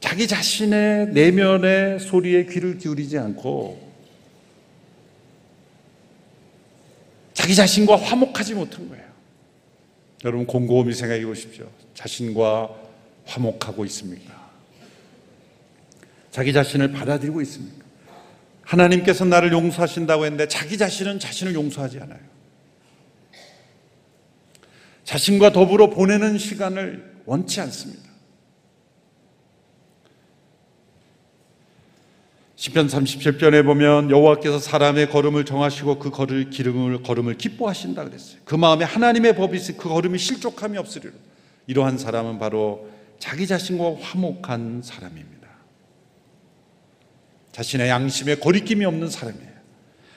자기 0.00 0.26
자신의 0.26 1.08
내면의 1.08 2.00
소리에 2.00 2.46
귀를 2.46 2.78
기울이지 2.78 3.18
않고 3.18 3.87
자기 7.48 7.54
자신과 7.56 7.96
화목하지 7.96 8.52
못한 8.52 8.86
거예요. 8.90 9.04
여러분 10.22 10.46
곰곰이 10.46 10.92
생각해 10.92 11.24
보십시오. 11.24 11.66
자신과 11.94 12.68
화목하고 13.24 13.86
있습니까? 13.86 14.50
자기 16.30 16.52
자신을 16.52 16.92
받아들이고 16.92 17.40
있습니까? 17.40 17.86
하나님께서 18.60 19.24
나를 19.24 19.50
용서하신다고 19.52 20.26
했는데 20.26 20.46
자기 20.46 20.76
자신은 20.76 21.20
자신을 21.20 21.54
용서하지 21.54 22.00
않아요. 22.00 22.20
자신과 25.04 25.52
더불어 25.52 25.88
보내는 25.88 26.36
시간을 26.36 27.22
원치 27.24 27.62
않습니다. 27.62 28.07
시편 32.58 32.88
37편에 32.88 33.64
보면 33.64 34.10
여호와께서 34.10 34.58
사람의 34.58 35.10
걸음을 35.10 35.44
정하시고 35.44 36.00
그 36.00 36.10
걸을 36.10 36.50
기름을 36.50 37.04
걸음을 37.04 37.38
기뻐하신다 37.38 38.02
그랬어요. 38.02 38.40
그 38.44 38.56
마음에 38.56 38.84
하나님의 38.84 39.36
법이 39.36 39.56
있으 39.56 39.76
그 39.76 39.88
걸음이 39.88 40.18
실족함이 40.18 40.76
없으리로. 40.76 41.12
이러한 41.68 41.98
사람은 41.98 42.40
바로 42.40 42.90
자기 43.20 43.46
자신과 43.46 43.98
화목한 44.00 44.82
사람입니다. 44.82 45.46
자신의 47.52 47.90
양심에 47.90 48.34
거리낌이 48.34 48.84
없는 48.84 49.08
사람이에요. 49.08 49.52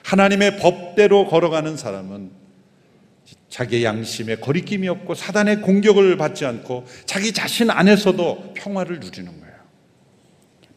하나님의 0.02 0.58
법대로 0.58 1.28
걸어가는 1.28 1.78
사람은 1.78 2.32
자기의 3.50 3.84
양심에 3.84 4.38
거리낌이 4.38 4.88
없고 4.88 5.14
사단의 5.14 5.62
공격을 5.62 6.18
받지 6.18 6.48
않고 6.48 6.88
자기 7.06 7.34
자신 7.34 7.70
안에서도 7.70 8.56
평화를 8.56 9.00
누리는 9.00 9.28
거예요. 9.42 9.51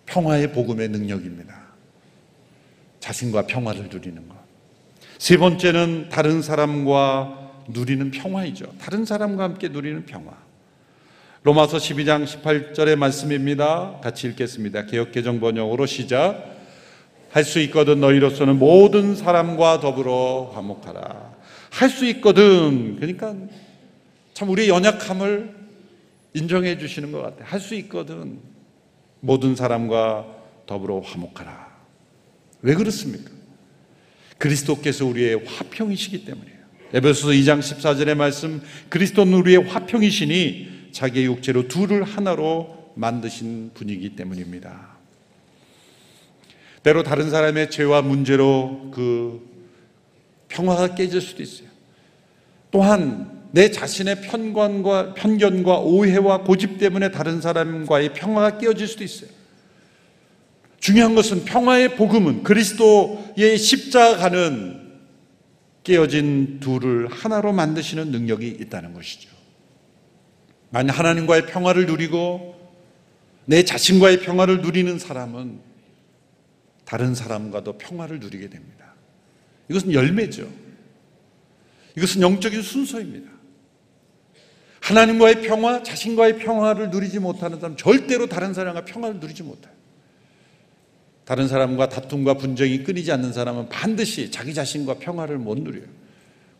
평화의 0.07 0.53
복음의 0.53 0.89
능력입니다. 0.89 1.63
자신과 3.01 3.47
평화를 3.47 3.89
누리는 3.91 4.29
것. 4.29 4.37
세 5.19 5.37
번째는 5.37 6.09
다른 6.11 6.43
사람과 6.43 7.63
누리는 7.69 8.11
평화이죠. 8.11 8.75
다른 8.79 9.05
사람과 9.05 9.45
함께 9.45 9.69
누리는 9.69 10.05
평화. 10.07 10.33
로마서 11.43 11.77
12장 11.77 12.25
18절의 12.25 12.97
말씀입니다. 12.97 14.01
같이 14.03 14.27
읽겠습니다. 14.29 14.87
개혁개정 14.87 15.41
번역으로 15.41 15.87
시작. 15.87 16.53
할 17.31 17.45
수 17.45 17.59
있거든 17.61 18.01
너희로서는 18.01 18.59
모든 18.59 19.17
사람과 19.17 19.81
더불어 19.81 20.53
화목하라. 20.55 21.35
할 21.71 21.91
수 21.91 22.07
있거든. 22.07 22.97
그러니까 22.97 23.35
참 24.35 24.49
우리의 24.51 24.69
연약함을 24.69 25.55
인정해 26.35 26.79
주시는 26.79 27.13
것 27.13 27.21
같아요. 27.23 27.45
할 27.45 27.61
수 27.61 27.75
있거든. 27.75 28.39
모든 29.25 29.57
사람과 29.57 30.27
더불어 30.67 31.01
화목하라. 31.01 31.75
왜 32.61 32.75
그렇습니까? 32.75 33.31
그리스도께서 34.37 35.07
우리의 35.07 35.47
화평이시기 35.47 36.27
때문이에요. 36.27 36.59
에베소서 36.93 37.29
2장 37.29 37.61
14절의 37.61 38.17
말씀 38.17 38.61
그리스도는 38.91 39.33
우리의 39.33 39.65
화평이시니 39.65 40.91
자기의 40.93 41.27
육체로 41.27 41.69
둘을 41.69 42.05
하나로 42.05 42.93
만드신 42.97 43.71
분이기 43.73 44.15
때문입니다. 44.15 44.95
때로 46.83 47.03
다른 47.03 47.31
사람의 47.31 47.71
죄와 47.71 48.03
문제로 48.03 48.91
그 48.93 49.41
평화가 50.49 50.95
깨질 50.95 51.23
수도 51.23 51.43
있어요. 51.43 51.69
또한 52.71 53.44
내 53.55 53.71
자신의 53.71 54.23
편견과, 54.23 55.15
편견과 55.15 55.79
오해와 55.79 56.43
고집 56.43 56.77
때문에 56.79 57.13
다른 57.13 57.41
사람과의 57.41 58.13
평화가 58.13 58.59
깨어질 58.59 58.89
수도 58.89 59.05
있어요. 59.05 59.31
중요한 60.81 61.15
것은 61.15 61.45
평화의 61.45 61.95
복음은 61.95 62.43
그리스도의 62.43 63.57
십자가는 63.57 64.99
깨어진 65.85 66.59
둘을 66.59 67.07
하나로 67.07 67.53
만드시는 67.53 68.11
능력이 68.11 68.49
있다는 68.61 68.93
것이죠. 68.93 69.31
만약 70.71 70.99
하나님과의 70.99 71.47
평화를 71.47 71.87
누리고 71.87 72.57
내 73.45 73.63
자신과의 73.63 74.19
평화를 74.23 74.63
누리는 74.63 74.99
사람은 74.99 75.61
다른 76.85 77.15
사람과도 77.15 77.79
평화를 77.79 78.19
누리게 78.19 78.49
됩니다. 78.49 78.95
이것은 79.71 79.93
열매죠. 79.93 80.51
이것은 81.97 82.21
영적인 82.21 82.61
순서입니다. 82.61 83.34
하나님과의 84.85 85.41
평화, 85.41 85.83
자신과의 85.83 86.37
평화를 86.37 86.91
누리지 86.91 87.19
못하는 87.19 87.59
사람 87.59 87.75
절대로 87.75 88.27
다른 88.27 88.53
사람과 88.53 88.85
평화를 88.85 89.19
누리지 89.19 89.43
못해요. 89.43 89.73
다른 91.25 91.49
사람과 91.49 91.89
다툼과 91.89 92.35
분쟁이 92.35 92.85
끊이지 92.85 93.11
않는 93.13 93.33
사람은 93.33 93.71
반드시 93.71 94.31
자기 94.31 94.53
자신과 94.53 94.99
평화를 94.99 95.39
못 95.39 95.59
누려요. 95.59 95.87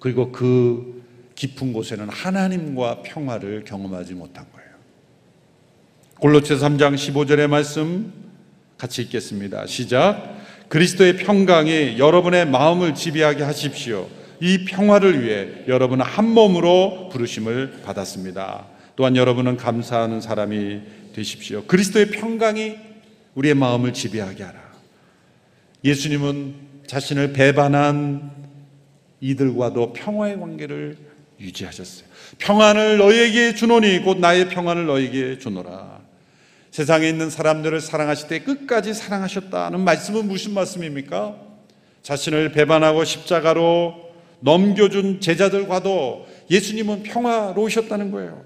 그리고 0.01 0.33
그 0.33 1.03
깊은 1.35 1.75
곳에는 1.75 2.09
하나님과 2.09 3.03
평화를 3.03 3.65
경험하지 3.65 4.15
못한 4.15 4.47
거예요. 4.55 4.71
골로새 6.19 6.55
3장 6.55 6.95
15절의 6.95 7.47
말씀 7.47 8.11
같이 8.79 9.03
읽겠습니다. 9.03 9.67
시작. 9.67 10.39
그리스도의 10.69 11.19
평강이 11.19 11.99
여러분의 11.99 12.47
마음을 12.47 12.95
지배하게 12.95 13.43
하십시오. 13.43 14.09
이 14.45 14.67
평화를 14.67 15.25
위해 15.25 15.49
여러분은 15.69 16.05
한 16.05 16.29
몸으로 16.29 17.09
부르심을 17.11 17.81
받았습니다. 17.83 18.67
또한 18.95 19.17
여러분은 19.17 19.57
감사하는 19.57 20.21
사람이 20.21 20.83
되십시오. 21.15 21.65
그리스도의 21.65 22.11
평강이 22.11 22.77
우리의 23.37 23.55
마음을 23.55 23.95
지배하게 23.95 24.43
하라. 24.43 24.61
예수님은 25.83 26.57
자신을 26.87 27.33
배반한 27.33 28.33
이들과도 29.23 29.95
평화의 29.95 30.39
관계를 30.39 30.99
유지하셨어요. 31.41 32.07
평안을 32.37 32.99
너에게 32.99 33.55
주노니 33.55 34.01
곧 34.01 34.19
나의 34.19 34.51
평안을 34.51 34.85
너에게 34.85 35.39
주노라. 35.39 36.01
세상에 36.71 37.09
있는 37.09 37.31
사람들을 37.31 37.81
사랑하실 37.81 38.29
때 38.29 38.41
끝까지 38.41 38.93
사랑하셨다는 38.93 39.81
말씀은 39.81 40.29
무슨 40.29 40.53
말씀입니까? 40.53 41.35
자신을 42.03 42.53
배반하고 42.53 43.05
십자가로 43.05 44.04
넘겨준 44.45 45.21
제자들과도 45.21 46.29
예수님은 46.51 47.03
평화로우셨다는 47.03 48.11
거예요. 48.11 48.45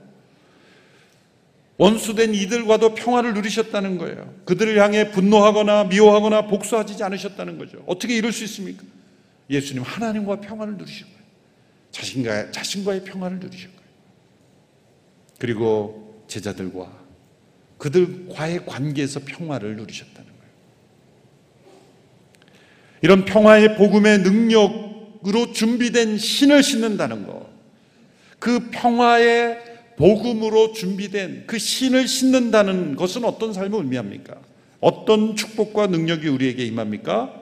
원수된 1.77 2.35
이들과도 2.35 2.95
평화를 2.95 3.35
누리셨다는 3.35 3.99
거예요. 3.99 4.33
그들을 4.45 4.81
향해 4.81 5.11
분노하거나 5.11 5.85
미워하거나 5.85 6.47
복수하지 6.47 7.03
않으셨다는 7.03 7.59
거죠. 7.59 7.83
어떻게 7.87 8.17
이럴 8.17 8.33
수 8.33 8.45
있습니까? 8.45 8.85
예수님 9.51 9.83
하나님과 9.83 10.41
평화를 10.41 10.77
누리신 10.77 11.07
거예요. 11.07 11.19
자신과, 11.91 12.51
자신과의 12.53 13.05
평화를 13.05 13.39
누리신 13.41 13.69
거예요. 13.69 13.89
그리고 15.39 16.25
제자들과 16.29 16.93
그들과의 17.79 18.67
관계에서 18.67 19.21
평화를 19.25 19.77
누리셨다는 19.77 20.27
거예요. 20.27 20.53
이런 23.03 23.25
평화의 23.25 23.77
복음의 23.77 24.23
능력 24.23 24.88
으로 25.29 25.53
준비된 25.53 26.17
신을 26.17 26.63
신는다는 26.63 27.27
것. 27.27 27.47
그 28.39 28.71
평화의 28.71 29.59
복음으로 29.97 30.73
준비된 30.73 31.45
그 31.47 31.59
신을 31.59 32.09
신는다는 32.09 32.97
것은 32.97 33.25
어떤 33.25 33.53
삶을 33.53 33.81
의미합니까? 33.81 34.37
어떤 34.81 35.37
축복과 35.37 35.89
능력이 35.89 36.29
우리에게 36.29 36.65
임합니까? 36.65 37.35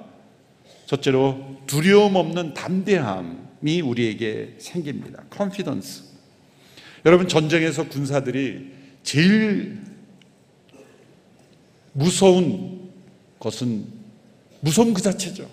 첫째로 0.86 1.58
두려움 1.66 2.16
없는 2.16 2.54
담대함이 2.54 3.82
우리에게 3.82 4.54
생깁니다. 4.58 5.22
컨피던스. 5.30 6.04
여러분 7.04 7.28
전쟁에서 7.28 7.88
군사들이 7.88 8.72
제일 9.02 9.78
무서운 11.92 12.90
것은 13.38 13.84
무서움 14.60 14.92
그 14.92 15.02
자체죠. 15.02 15.48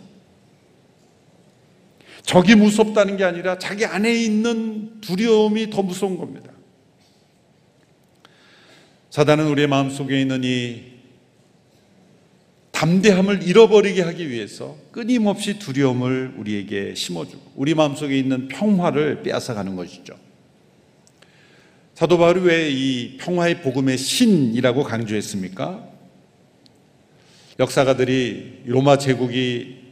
적이 2.23 2.55
무섭다는 2.55 3.17
게 3.17 3.23
아니라 3.23 3.59
자기 3.59 3.85
안에 3.85 4.13
있는 4.13 5.01
두려움이 5.01 5.69
더 5.69 5.81
무서운 5.83 6.17
겁니다. 6.17 6.51
사단은 9.09 9.47
우리의 9.47 9.67
마음속에 9.67 10.19
있는 10.19 10.41
이 10.43 10.93
담대함을 12.71 13.43
잃어버리게 13.43 14.01
하기 14.01 14.29
위해서 14.29 14.75
끊임없이 14.91 15.59
두려움을 15.59 16.33
우리에게 16.37 16.95
심어주고 16.95 17.53
우리 17.55 17.75
마음속에 17.75 18.17
있는 18.17 18.47
평화를 18.47 19.21
빼앗아가는 19.21 19.75
것이죠. 19.75 20.15
사도 21.93 22.17
바울이 22.17 22.41
왜 22.41 22.71
이 22.71 23.17
평화의 23.17 23.61
복음의 23.61 23.97
신이라고 23.97 24.83
강조했습니까? 24.83 25.87
역사가들이 27.59 28.63
로마 28.65 28.97
제국이 28.97 29.82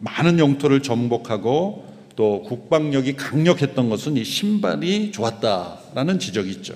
많은 0.00 0.38
영토를 0.38 0.82
정복하고 0.82 1.86
또 2.16 2.42
국방력이 2.42 3.16
강력했던 3.16 3.88
것은 3.88 4.16
이 4.16 4.24
신발이 4.24 5.12
좋았다라는 5.12 6.18
지적이 6.18 6.50
있죠. 6.52 6.74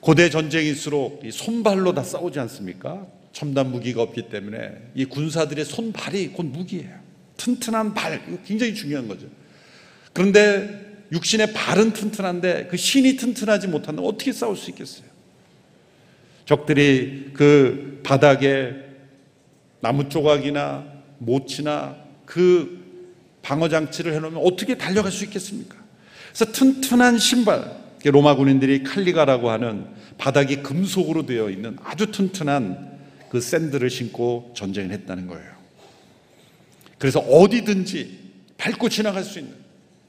고대 0.00 0.30
전쟁일수록 0.30 1.22
이 1.24 1.30
손발로 1.30 1.92
다 1.94 2.02
싸우지 2.02 2.38
않습니까? 2.40 3.06
첨단 3.32 3.70
무기가 3.70 4.02
없기 4.02 4.28
때문에 4.28 4.72
이 4.94 5.04
군사들의 5.04 5.64
손발이 5.64 6.28
곧 6.28 6.46
무기예요. 6.46 6.98
튼튼한 7.36 7.94
발, 7.94 8.22
굉장히 8.44 8.74
중요한 8.74 9.08
거죠. 9.08 9.26
그런데 10.12 10.88
육신의 11.12 11.52
발은 11.52 11.92
튼튼한데 11.92 12.68
그 12.70 12.76
신이 12.76 13.16
튼튼하지 13.16 13.68
못하면 13.68 14.04
어떻게 14.04 14.32
싸울 14.32 14.56
수 14.56 14.70
있겠어요? 14.70 15.08
적들이 16.44 17.30
그 17.34 18.00
바닥에 18.02 18.74
나무 19.80 20.08
조각이나 20.08 20.89
모치나 21.20 21.96
그 22.24 22.80
방어 23.42 23.68
장치를 23.68 24.14
해놓으면 24.14 24.42
어떻게 24.44 24.76
달려갈 24.76 25.12
수 25.12 25.24
있겠습니까? 25.24 25.76
그래서 26.28 26.52
튼튼한 26.52 27.18
신발, 27.18 27.76
로마 28.04 28.34
군인들이 28.36 28.82
칼리가라고 28.82 29.50
하는 29.50 29.86
바닥이 30.18 30.62
금속으로 30.62 31.26
되어 31.26 31.50
있는 31.50 31.76
아주 31.82 32.10
튼튼한 32.10 32.98
그 33.30 33.40
샌들을 33.40 33.88
신고 33.90 34.52
전쟁을 34.56 34.92
했다는 34.92 35.26
거예요. 35.26 35.50
그래서 36.98 37.20
어디든지 37.20 38.18
밟고 38.58 38.88
지나갈 38.88 39.24
수 39.24 39.38
있는 39.38 39.54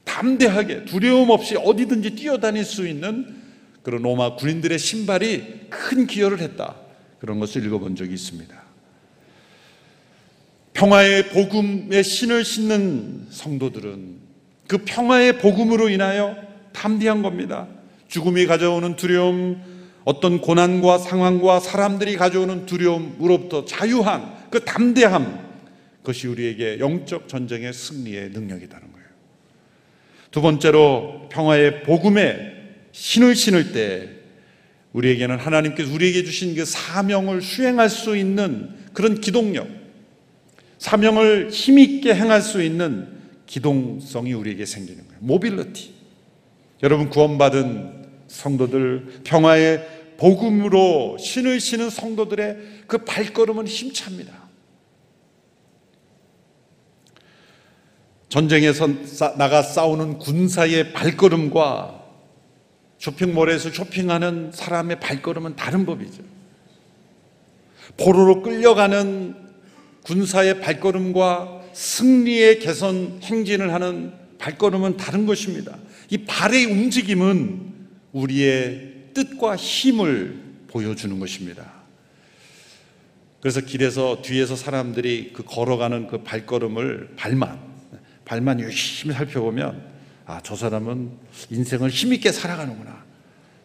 담대하게 0.04 0.84
두려움 0.84 1.30
없이 1.30 1.56
어디든지 1.56 2.16
뛰어다닐 2.16 2.64
수 2.64 2.86
있는 2.86 3.42
그런 3.82 4.02
로마 4.02 4.36
군인들의 4.36 4.78
신발이 4.78 5.68
큰 5.70 6.06
기여를 6.06 6.40
했다. 6.40 6.76
그런 7.18 7.38
것을 7.38 7.64
읽어본 7.64 7.96
적이 7.96 8.14
있습니다. 8.14 8.61
평화의 10.82 11.28
복음의 11.28 12.02
신을 12.02 12.44
신는 12.44 13.28
성도들은 13.30 14.16
그 14.66 14.78
평화의 14.78 15.38
복음으로 15.38 15.88
인하여 15.88 16.36
담대한 16.72 17.22
겁니다. 17.22 17.68
죽음이 18.08 18.46
가져오는 18.46 18.96
두려움, 18.96 19.62
어떤 20.02 20.40
고난과 20.40 20.98
상황과 20.98 21.60
사람들이 21.60 22.16
가져오는 22.16 22.66
두려움으로부터 22.66 23.64
자유한 23.64 24.34
그 24.50 24.64
담대함, 24.64 25.52
그것이 25.98 26.26
우리에게 26.26 26.80
영적 26.80 27.28
전쟁의 27.28 27.72
승리의 27.72 28.30
능력이라는 28.30 28.92
거예요. 28.92 29.06
두 30.32 30.42
번째로 30.42 31.28
평화의 31.30 31.84
복음에 31.84 32.54
신을 32.90 33.36
신을 33.36 33.70
때 33.70 34.08
우리에게는 34.94 35.38
하나님께서 35.38 35.92
우리에게 35.94 36.24
주신 36.24 36.56
그 36.56 36.64
사명을 36.64 37.40
수행할 37.40 37.88
수 37.88 38.16
있는 38.16 38.70
그런 38.92 39.20
기동력, 39.20 39.81
사명을 40.82 41.50
힘있게 41.50 42.12
행할 42.12 42.42
수 42.42 42.60
있는 42.60 43.06
기동성이 43.46 44.32
우리에게 44.32 44.66
생기는 44.66 45.06
거예요. 45.06 45.20
모빌리티. 45.20 45.94
여러분 46.82 47.08
구원받은 47.08 48.06
성도들 48.26 49.20
평화의 49.22 50.16
복음으로 50.16 51.18
신을 51.18 51.60
신은 51.60 51.88
성도들의 51.88 52.56
그 52.88 52.98
발걸음은 52.98 53.68
힘찹니다. 53.68 54.32
전쟁에서 58.28 58.88
나가 59.36 59.62
싸우는 59.62 60.18
군사의 60.18 60.92
발걸음과 60.94 62.02
쇼핑몰에서 62.98 63.70
쇼핑하는 63.70 64.50
사람의 64.52 64.98
발걸음은 64.98 65.54
다른 65.54 65.86
법이죠. 65.86 66.24
포로로 67.98 68.42
끌려가는 68.42 69.41
군사의 70.02 70.60
발걸음과 70.60 71.62
승리의 71.72 72.58
개선 72.58 73.20
행진을 73.22 73.72
하는 73.72 74.12
발걸음은 74.38 74.96
다른 74.96 75.26
것입니다. 75.26 75.78
이 76.10 76.18
발의 76.18 76.66
움직임은 76.66 77.72
우리의 78.12 78.92
뜻과 79.14 79.56
힘을 79.56 80.40
보여주는 80.68 81.18
것입니다. 81.18 81.72
그래서 83.40 83.60
길에서 83.60 84.22
뒤에서 84.22 84.56
사람들이 84.56 85.32
그 85.32 85.42
걸어가는 85.44 86.06
그 86.08 86.22
발걸음을 86.22 87.14
발만, 87.16 87.60
발만 88.24 88.60
열심히 88.60 89.14
살펴보면 89.14 89.90
아, 90.26 90.40
저 90.42 90.54
사람은 90.54 91.10
인생을 91.50 91.90
힘있게 91.90 92.30
살아가는구나. 92.30 93.04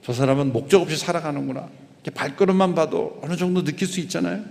저 0.04 0.14
사람은 0.14 0.52
목적 0.52 0.82
없이 0.82 0.98
살아가는구나. 0.98 1.70
이렇게 2.04 2.12
발걸음만 2.12 2.74
봐도 2.76 3.20
어느 3.22 3.36
정도 3.36 3.64
느낄 3.64 3.88
수 3.88 4.00
있잖아요. 4.00 4.44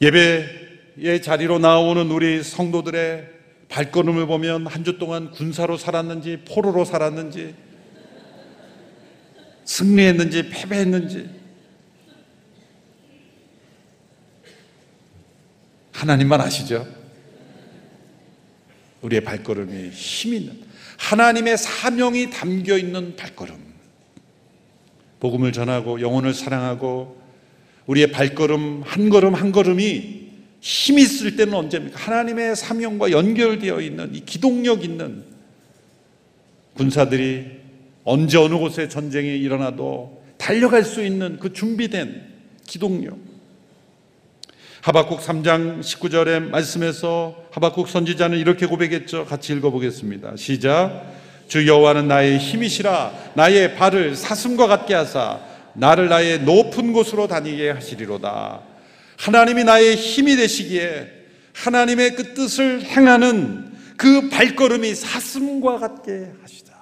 예배의 0.00 1.22
자리로 1.22 1.58
나오는 1.58 2.10
우리 2.10 2.42
성도들의 2.42 3.30
발걸음을 3.68 4.26
보면 4.26 4.66
한 4.66 4.84
주 4.84 4.98
동안 4.98 5.30
군사로 5.30 5.76
살았는지 5.76 6.44
포로로 6.48 6.84
살았는지 6.84 7.54
승리했는지 9.64 10.50
패배했는지 10.50 11.30
하나님만 15.92 16.40
아시죠? 16.40 16.86
우리의 19.00 19.22
발걸음이 19.22 19.90
힘 19.90 20.34
있는 20.34 20.62
하나님의 20.98 21.56
사명이 21.58 22.30
담겨 22.30 22.76
있는 22.78 23.16
발걸음. 23.16 23.74
복음을 25.20 25.52
전하고 25.52 26.00
영혼을 26.00 26.34
사랑하고 26.34 27.23
우리의 27.86 28.10
발걸음 28.12 28.82
한 28.84 29.10
걸음 29.10 29.34
한 29.34 29.52
걸음이 29.52 30.24
힘 30.60 30.98
있을 30.98 31.36
때는 31.36 31.54
언제입니까? 31.54 31.98
하나님의 31.98 32.56
사명과 32.56 33.10
연결되어 33.10 33.80
있는 33.80 34.14
이 34.14 34.24
기동력 34.24 34.82
있는 34.84 35.24
군사들이 36.74 37.46
언제 38.04 38.38
어느 38.38 38.54
곳에 38.56 38.88
전쟁이 38.88 39.36
일어나도 39.38 40.22
달려갈 40.38 40.84
수 40.84 41.04
있는 41.04 41.38
그 41.38 41.52
준비된 41.52 42.22
기동력. 42.66 43.18
하박국 44.80 45.20
3장 45.20 45.80
19절의 45.80 46.50
말씀에서 46.50 47.34
하박국 47.50 47.88
선지자는 47.88 48.38
이렇게 48.38 48.66
고백했죠. 48.66 49.24
같이 49.24 49.54
읽어보겠습니다. 49.54 50.36
시작. 50.36 51.14
주 51.48 51.66
여호와는 51.66 52.08
나의 52.08 52.38
힘이시라 52.38 53.32
나의 53.34 53.76
발을 53.76 54.16
사슴과 54.16 54.66
같게 54.66 54.94
하사 54.94 55.40
나를 55.74 56.08
나의 56.08 56.42
높은 56.42 56.92
곳으로 56.92 57.26
다니게 57.26 57.70
하시리로다. 57.70 58.62
하나님이 59.16 59.64
나의 59.64 59.96
힘이 59.96 60.36
되시기에 60.36 61.10
하나님의 61.52 62.14
그 62.14 62.34
뜻을 62.34 62.82
행하는 62.84 63.72
그 63.96 64.28
발걸음이 64.28 64.94
사슴과 64.94 65.78
같게 65.78 66.32
하시다. 66.42 66.74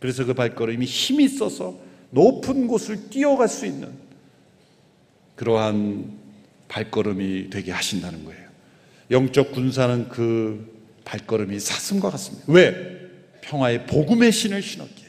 그래서 0.00 0.24
그 0.24 0.34
발걸음이 0.34 0.84
힘이 0.86 1.24
있어서 1.24 1.78
높은 2.10 2.66
곳을 2.66 3.10
뛰어갈 3.10 3.48
수 3.48 3.66
있는 3.66 3.92
그러한 5.34 6.12
발걸음이 6.68 7.50
되게 7.50 7.72
하신다는 7.72 8.24
거예요. 8.24 8.46
영적 9.10 9.52
군사는 9.52 10.08
그 10.08 10.74
발걸음이 11.04 11.60
사슴과 11.60 12.10
같습니다. 12.10 12.44
왜? 12.48 12.96
평화의 13.42 13.86
복음의 13.86 14.32
신을 14.32 14.62
신었기에. 14.62 15.05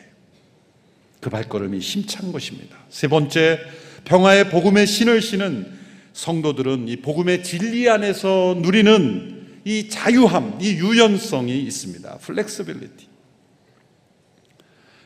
그 1.19 1.29
발걸음이 1.29 1.79
힘찬 1.79 2.31
것입니다. 2.31 2.77
세 2.89 3.07
번째, 3.07 3.59
평화의 4.05 4.49
복음의 4.49 4.87
신을 4.87 5.21
신은 5.21 5.77
성도들은 6.13 6.87
이 6.87 6.97
복음의 6.97 7.43
진리 7.43 7.89
안에서 7.89 8.57
누리는 8.61 9.61
이 9.65 9.89
자유함, 9.89 10.59
이 10.61 10.73
유연성이 10.73 11.59
있습니다. 11.63 12.17
Flexibility. 12.19 13.07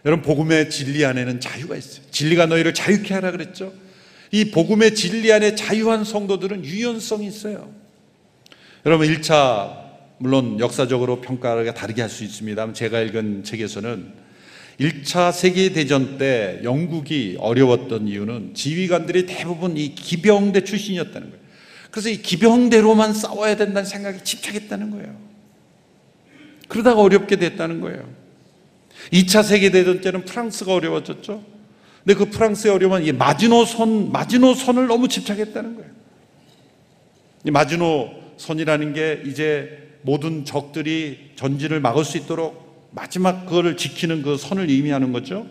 여러분 0.05 0.23
복음의 0.23 0.69
진리 0.69 1.05
안에는 1.05 1.39
자유가 1.39 1.75
있어요. 1.75 2.05
진리가 2.11 2.47
너희를 2.47 2.73
자유케 2.73 3.13
하라 3.13 3.31
그랬죠. 3.31 3.73
이 4.31 4.51
복음의 4.51 4.95
진리 4.95 5.31
안에 5.31 5.55
자유한 5.55 6.03
성도들은 6.03 6.63
유연성이 6.65 7.27
있어요. 7.27 7.73
여러분 8.85 9.07
1차 9.07 9.81
물론 10.17 10.59
역사적으로 10.59 11.21
평가가 11.21 11.73
다르게 11.73 12.01
할 12.01 12.09
수 12.09 12.23
있습니다. 12.23 12.73
제가 12.73 13.01
읽은 13.01 13.43
책에서는 13.43 14.13
1차 14.79 15.31
세계대전 15.31 16.17
때 16.17 16.59
영국이 16.63 17.37
어려웠던 17.39 18.07
이유는 18.07 18.53
지휘관들이 18.53 19.25
대부분 19.25 19.77
이 19.77 19.93
기병대 19.93 20.63
출신이었다는 20.63 21.29
거예요. 21.29 21.41
그래서 21.91 22.09
이 22.09 22.21
기병대로만 22.21 23.13
싸워야 23.13 23.55
된다는 23.57 23.85
생각에 23.85 24.23
집착했다는 24.23 24.91
거예요. 24.91 25.15
그러다가 26.67 27.01
어렵게 27.01 27.35
됐다는 27.35 27.81
거예요. 27.81 28.09
2차 29.11 29.43
세계대전 29.43 30.01
때는 30.01 30.25
프랑스가 30.25 30.73
어려워졌죠. 30.73 31.43
근데 32.03 32.17
그 32.17 32.29
프랑스의 32.29 32.73
어려움은 32.73 33.03
이 33.03 33.11
마지노 33.11 33.65
선, 33.65 34.11
마지노 34.11 34.53
선을 34.53 34.87
너무 34.87 35.07
집착했다는 35.07 35.75
거예요. 35.75 35.91
이 37.45 37.51
마지노 37.51 38.11
선이라는 38.37 38.93
게 38.93 39.21
이제 39.25 39.97
모든 40.01 40.45
적들이 40.45 41.31
전진을 41.35 41.79
막을 41.79 42.05
수 42.05 42.17
있도록 42.17 42.70
마지막 42.91 43.45
그거를 43.45 43.77
지키는 43.77 44.21
그 44.21 44.37
선을 44.37 44.69
의미하는 44.69 45.11
거죠. 45.11 45.47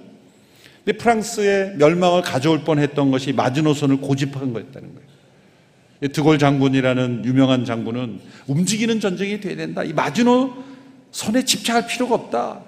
근데 0.84 0.96
프랑스의 0.96 1.76
멸망을 1.76 2.22
가져올 2.22 2.64
뻔했던 2.64 3.10
것이 3.10 3.32
마지노선을 3.32 3.98
고집한 3.98 4.52
거였다는 4.52 4.94
거예요. 4.94 6.12
드골 6.12 6.38
장군이라는 6.38 7.24
유명한 7.26 7.64
장군은 7.64 8.20
움직이는 8.46 9.00
전쟁이 9.00 9.40
돼야 9.40 9.56
된다. 9.56 9.84
이 9.84 9.92
마지노 9.92 10.54
선에 11.12 11.44
집착할 11.44 11.86
필요가 11.86 12.14
없다. 12.14 12.62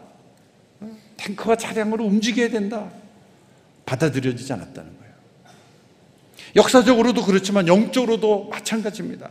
탱커가 1.16 1.56
차량으로 1.56 2.04
움직여야 2.04 2.50
된다. 2.50 2.90
받아들여지지 3.86 4.52
않았다는 4.52 4.90
거예요. 4.98 5.12
역사적으로도 6.56 7.24
그렇지만 7.24 7.66
영적으로도 7.66 8.48
마찬가지입니다. 8.50 9.30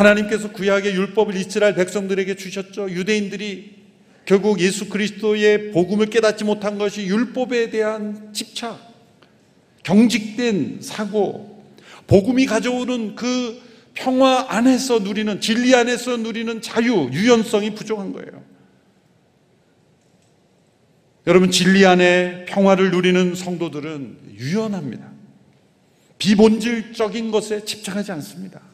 하나님께서 0.00 0.52
구약의 0.52 0.94
율법을 0.94 1.36
이스라엘 1.36 1.74
백성들에게 1.74 2.34
주셨죠. 2.36 2.90
유대인들이 2.90 3.80
결국 4.24 4.60
예수 4.60 4.88
그리스도의 4.88 5.72
복음을 5.72 6.06
깨닫지 6.06 6.44
못한 6.44 6.78
것이 6.78 7.06
율법에 7.06 7.70
대한 7.70 8.32
집착, 8.32 8.78
경직된 9.82 10.78
사고, 10.80 11.64
복음이 12.06 12.46
가져오는 12.46 13.14
그 13.14 13.60
평화 13.94 14.46
안에서 14.48 15.00
누리는 15.00 15.40
진리 15.40 15.74
안에서 15.74 16.16
누리는 16.16 16.62
자유, 16.62 17.10
유연성이 17.12 17.74
부족한 17.74 18.12
거예요. 18.12 18.42
여러분 21.26 21.50
진리 21.50 21.84
안에 21.84 22.46
평화를 22.46 22.90
누리는 22.90 23.34
성도들은 23.34 24.36
유연합니다. 24.38 25.10
비본질적인 26.18 27.30
것에 27.30 27.64
집착하지 27.64 28.12
않습니다. 28.12 28.69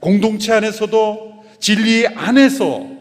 공동체 0.00 0.52
안에서도 0.52 1.44
진리 1.60 2.06
안에서 2.06 2.96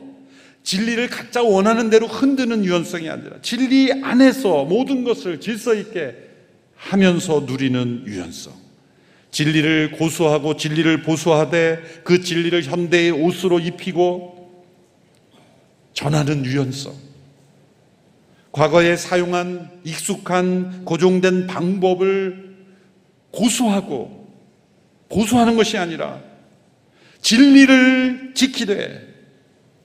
진리를 0.64 1.10
각자 1.10 1.44
원하는 1.44 1.90
대로 1.90 2.08
흔드는 2.08 2.66
유연성이 2.66 3.10
아니라 3.10 3.38
진리 3.42 3.92
안에서 4.04 4.66
모든 4.66 5.04
것을 5.04 5.40
질서 5.40 5.76
있게 5.76 6.16
하면서 6.76 7.42
누리는 7.42 8.04
유연성. 8.08 8.54
진리를 9.32 9.92
고수하고 9.92 10.56
진리를 10.56 11.04
보수하되 11.04 12.02
그 12.04 12.22
진리를 12.22 12.64
현대의 12.64 13.12
옷으로 13.12 13.60
입히고 13.60 14.64
전하는 15.94 16.46
유연성. 16.46 16.94
과거에 18.52 18.96
사용한 18.96 19.82
익숙한 19.84 20.86
고정된 20.86 21.48
방법을 21.48 22.56
고수하고 23.32 24.30
고수하는 25.10 25.58
것이 25.58 25.78
아니라 25.78 26.22
진리를 27.26 28.34
지키되 28.36 29.02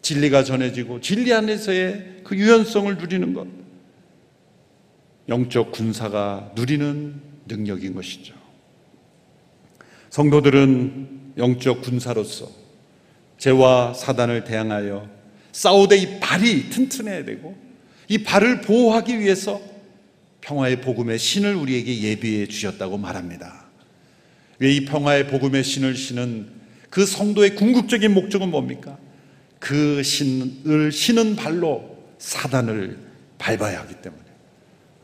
진리가 0.03 0.44
전해지고 0.44 1.00
진리 1.00 1.33
안에서의 1.33 2.20
그 2.22 2.37
유연성을 2.37 2.98
누리는 2.98 3.33
것. 3.33 3.46
영적 5.26 5.72
군사가 5.72 6.53
누리는 6.55 7.14
능력인 7.46 7.94
것이죠. 7.94 8.35
성도들은 10.11 11.33
영적 11.38 11.81
군사로서 11.81 12.46
죄와 13.38 13.94
사단을 13.94 14.44
대항하여 14.44 15.09
싸우되 15.53 15.96
이 15.96 16.20
발이 16.20 16.68
튼튼해야 16.68 17.24
되고 17.24 17.57
이 18.09 18.18
발을 18.18 18.61
보호하기 18.61 19.18
위해서 19.18 19.62
평화의 20.42 20.83
복음의 20.83 21.18
신을 21.18 21.55
우리에게 21.55 22.03
예비해 22.03 22.46
주셨다고 22.46 22.98
말합니다. 22.98 23.64
왜 24.59 24.74
이 24.76 24.85
평화의 24.85 25.29
복음의 25.29 25.64
신을 25.64 25.94
신은 25.94 26.60
그 26.90 27.07
성도의 27.07 27.55
궁극적인 27.55 28.12
목적은 28.12 28.50
뭡니까? 28.50 28.98
그 29.59 30.03
신을 30.03 30.90
신은 30.92 31.37
발로 31.37 31.96
사단을 32.18 32.98
밟아야 33.38 33.81
하기 33.81 33.94
때문에 34.03 34.22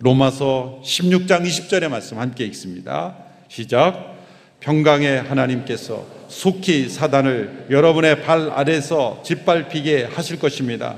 로마서 0.01 0.83
16장 0.85 1.47
20절의 1.47 1.89
말씀 1.89 2.19
함께 2.19 2.45
읽습니다. 2.47 3.17
시작. 3.49 4.15
평강의 4.61 5.23
하나님께서 5.23 6.07
속히 6.29 6.89
사단을 6.89 7.67
여러분의 7.71 8.23
발 8.23 8.51
아래서 8.51 9.23
짓밟히게 9.25 10.05
하실 10.05 10.39
것입니다. 10.39 10.97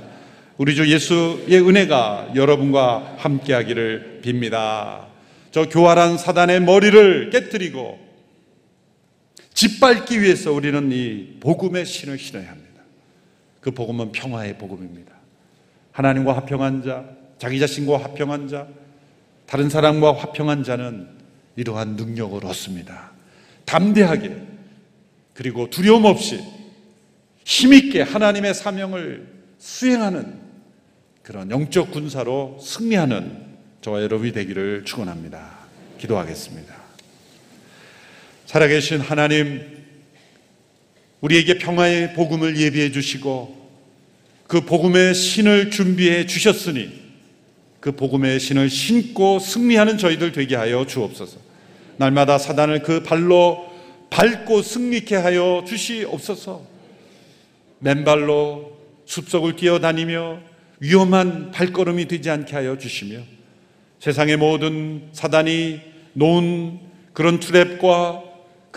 우리 0.57 0.75
주 0.75 0.91
예수의 0.91 1.61
은혜가 1.61 2.33
여러분과 2.35 3.17
함께 3.19 3.53
하기를 3.53 4.23
빕니다. 4.25 5.07
저 5.51 5.69
교활한 5.69 6.19
사단의 6.19 6.61
머리를 6.63 7.31
깨뜨리고 7.31 8.08
짓밟기 9.59 10.23
위해서 10.23 10.53
우리는 10.53 10.93
이 10.93 11.41
복음의 11.41 11.85
신을 11.85 12.17
신어야 12.17 12.49
합니다. 12.49 12.81
그 13.61 13.73
복음은 13.73 14.13
평화의 14.13 14.57
복음입니다. 14.57 15.13
하나님과 15.91 16.37
화평한 16.37 16.85
자, 16.85 17.05
자기 17.39 17.59
자신과 17.59 17.99
화평한 17.99 18.47
자, 18.47 18.69
다른 19.47 19.69
사람과 19.69 20.15
화평한 20.15 20.63
자는 20.63 21.09
이러한 21.57 21.97
능력을 21.97 22.47
얻습니다. 22.47 23.11
담대하게 23.65 24.37
그리고 25.35 25.69
두려움 25.69 26.05
없이 26.05 26.41
힘있게 27.45 28.03
하나님의 28.03 28.55
사명을 28.55 29.27
수행하는 29.59 30.39
그런 31.25 31.51
영적 31.51 31.91
군사로 31.91 32.61
승리하는 32.63 33.57
저와 33.81 34.03
여러분이 34.03 34.31
되기를 34.31 34.85
축원합니다. 34.85 35.51
기도하겠습니다. 35.99 36.88
살아계신 38.49 39.01
하나님 39.01 39.61
우리에게 41.21 41.59
평화의 41.59 42.15
복음을 42.15 42.59
예비해 42.59 42.91
주시고 42.91 43.55
그 44.47 44.63
복음의 44.63 45.15
신을 45.15 45.71
준비해 45.71 46.25
주셨으니 46.25 46.91
그 47.79 47.93
복음의 47.93 48.41
신을 48.41 48.71
신고 48.71 49.39
승리하는 49.39 49.99
저희들 49.99 50.33
되게 50.33 50.57
하여 50.57 50.87
주옵소서. 50.87 51.39
날마다 51.99 52.39
사단을 52.39 52.83
그 52.83 53.03
발로 53.03 53.71
밟고 54.09 54.63
승리케 54.63 55.15
하여 55.15 55.63
주시옵소서. 55.69 56.65
맨발로 57.81 58.79
숲속을 59.05 59.57
뛰어다니며 59.57 60.41
위험한 60.81 61.51
발걸음이 61.51 62.09
되지 62.09 62.31
않게 62.31 62.57
하여 62.57 62.79
주시며 62.79 63.19
세상의 64.01 64.39
모든 64.39 65.11
사단이 65.13 65.81
놓은 66.15 66.79
그런 67.13 67.41
트랩과 67.41 68.28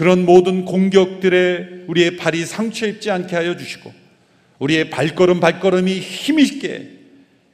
그런 0.01 0.25
모든 0.25 0.65
공격들에 0.65 1.83
우리의 1.85 2.17
발이 2.17 2.43
상처 2.47 2.87
입지 2.87 3.11
않게 3.11 3.35
하여 3.35 3.55
주시고 3.55 3.93
우리의 4.57 4.89
발걸음 4.89 5.39
발걸음이 5.39 5.99
힘있게 5.99 6.89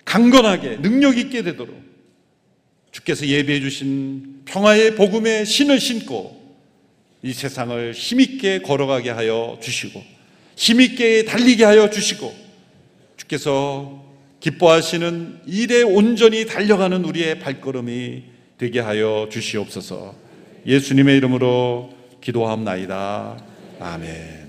강건하게 0.06 0.78
능력 0.82 1.18
있게 1.18 1.44
되도록 1.44 1.76
주께서 2.92 3.28
예비해 3.28 3.60
주신 3.60 4.44
평화의 4.46 4.96
복음의 4.96 5.46
신을 5.46 5.82
신고 5.82 6.42
이 7.22 7.34
세상을 7.34 7.92
힘있게 7.92 8.60
걸어가게 8.60 9.10
하여 9.10 9.60
주시고 9.62 10.02
힘있게 10.56 11.26
달리게 11.26 11.66
하여 11.66 11.90
주시고 11.90 12.34
주께서 13.18 14.06
기뻐하시는 14.40 15.42
일에 15.48 15.82
온전히 15.82 16.46
달려가는 16.46 17.04
우리의 17.04 17.40
발걸음이 17.40 18.24
되게 18.58 18.80
하여 18.80 19.28
주시옵소서. 19.30 20.16
예수님의 20.66 21.18
이름으로 21.18 21.97
기도하옵나이다. 22.22 23.38
아멘. 23.80 24.48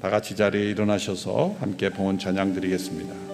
다 0.00 0.10
같이 0.10 0.34
자리에 0.34 0.70
일어나셔서 0.70 1.56
함께 1.60 1.90
봉헌 1.90 2.18
찬양 2.18 2.54
드리겠습니다. 2.54 3.29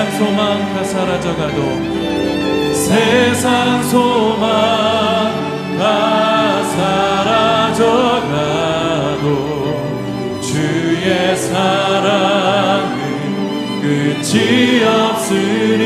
세상 0.00 0.12
소망 0.12 0.58
다 0.74 0.82
사라져가도 0.82 2.72
세상 2.72 3.82
소망 3.82 4.48
다 5.78 6.62
사라져가도 6.64 8.00
주의 10.40 11.36
사랑은 11.36 12.96
끝이 13.82 14.82
없으니 14.86 15.84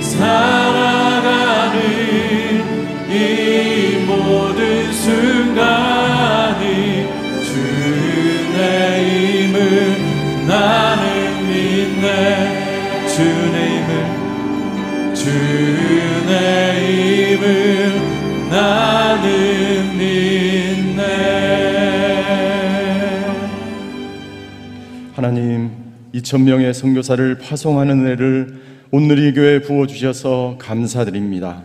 살아가는 0.00 1.78
이 3.08 4.04
모든 4.06 4.92
순 4.92 5.37
하나님 25.14 25.70
2천 26.14 26.42
명의 26.42 26.72
선교사를 26.72 27.38
파송하는 27.38 28.06
은혜를 28.06 28.54
온누리 28.90 29.34
교회에 29.34 29.60
부어 29.60 29.86
주셔서 29.86 30.56
감사드립니다. 30.58 31.62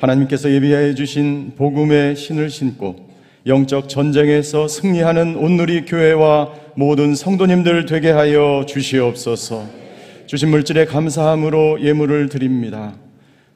하나님께서 0.00 0.50
예비하여 0.50 0.94
주신 0.94 1.52
복음의 1.56 2.16
신을 2.16 2.50
신고 2.50 3.08
영적 3.46 3.88
전쟁에서 3.88 4.68
승리하는 4.68 5.36
온누리 5.36 5.84
교회와 5.84 6.52
모든 6.74 7.14
성도님들 7.14 7.86
되게 7.86 8.10
하여 8.10 8.64
주시옵소서. 8.66 9.81
주신 10.32 10.48
물질에 10.48 10.86
감사함으로 10.86 11.82
예물을 11.82 12.30
드립니다. 12.30 12.94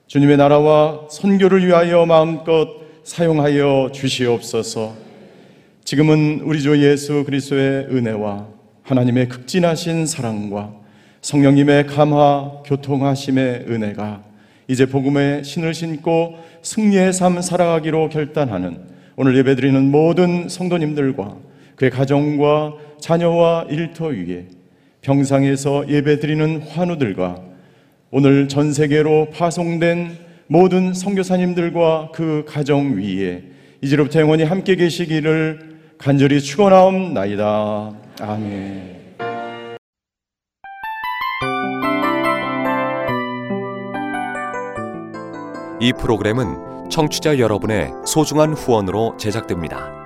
주님의 0.09 0.37
나라와 0.37 1.07
선교를 1.09 1.67
위하여 1.67 2.05
마음껏 2.05 2.69
사용하여 3.03 3.93
주시옵소서. 3.95 4.95
지금은 5.85 6.43
우리 6.45 6.61
주 6.61 6.77
예수 6.85 7.25
그리스도의 7.25 7.87
은혜와 7.87 8.49
하나님의 8.83 9.31
극진하신 9.31 10.05
사랑과 10.05 10.75
성령님의 11.23 11.87
감화 11.87 12.61
교통하심의 12.67 13.65
은혜가 13.71 14.23
이제 14.69 14.85
복음의 14.85 15.45
신을 15.45 15.73
신고 15.73 16.35
승리의 16.61 17.15
삶 17.15 17.41
살아가기로 17.41 18.11
결단하는 18.11 18.81
오늘 19.17 19.35
예배드리는 19.39 19.91
모든 19.91 20.51
성도님들과 20.51 21.37
그의 21.77 21.91
가정과 21.91 22.75
자녀와 23.01 23.69
일터 23.71 24.09
위에 24.09 24.56
병상에서 25.07 25.88
예배드리는 25.88 26.62
환우들과 26.62 27.40
오늘 28.11 28.49
전 28.49 28.73
세계로 28.73 29.29
파송된 29.31 30.19
모든 30.49 30.92
선교사님들과 30.95 32.11
그 32.12 32.45
가정 32.47 32.97
위에 32.97 33.45
이제로부터 33.83 34.21
영원히 34.21 34.42
함께 34.42 34.75
계시기를 34.75 35.77
간절히 35.97 36.40
축원하옵나이다. 36.40 37.92
아멘. 38.21 38.97
이 45.81 45.92
프로그램은 45.92 46.88
청취자 46.90 47.38
여러분의 47.38 47.90
소중한 48.05 48.55
후원으로 48.55 49.16
제작됩니다. 49.19 50.06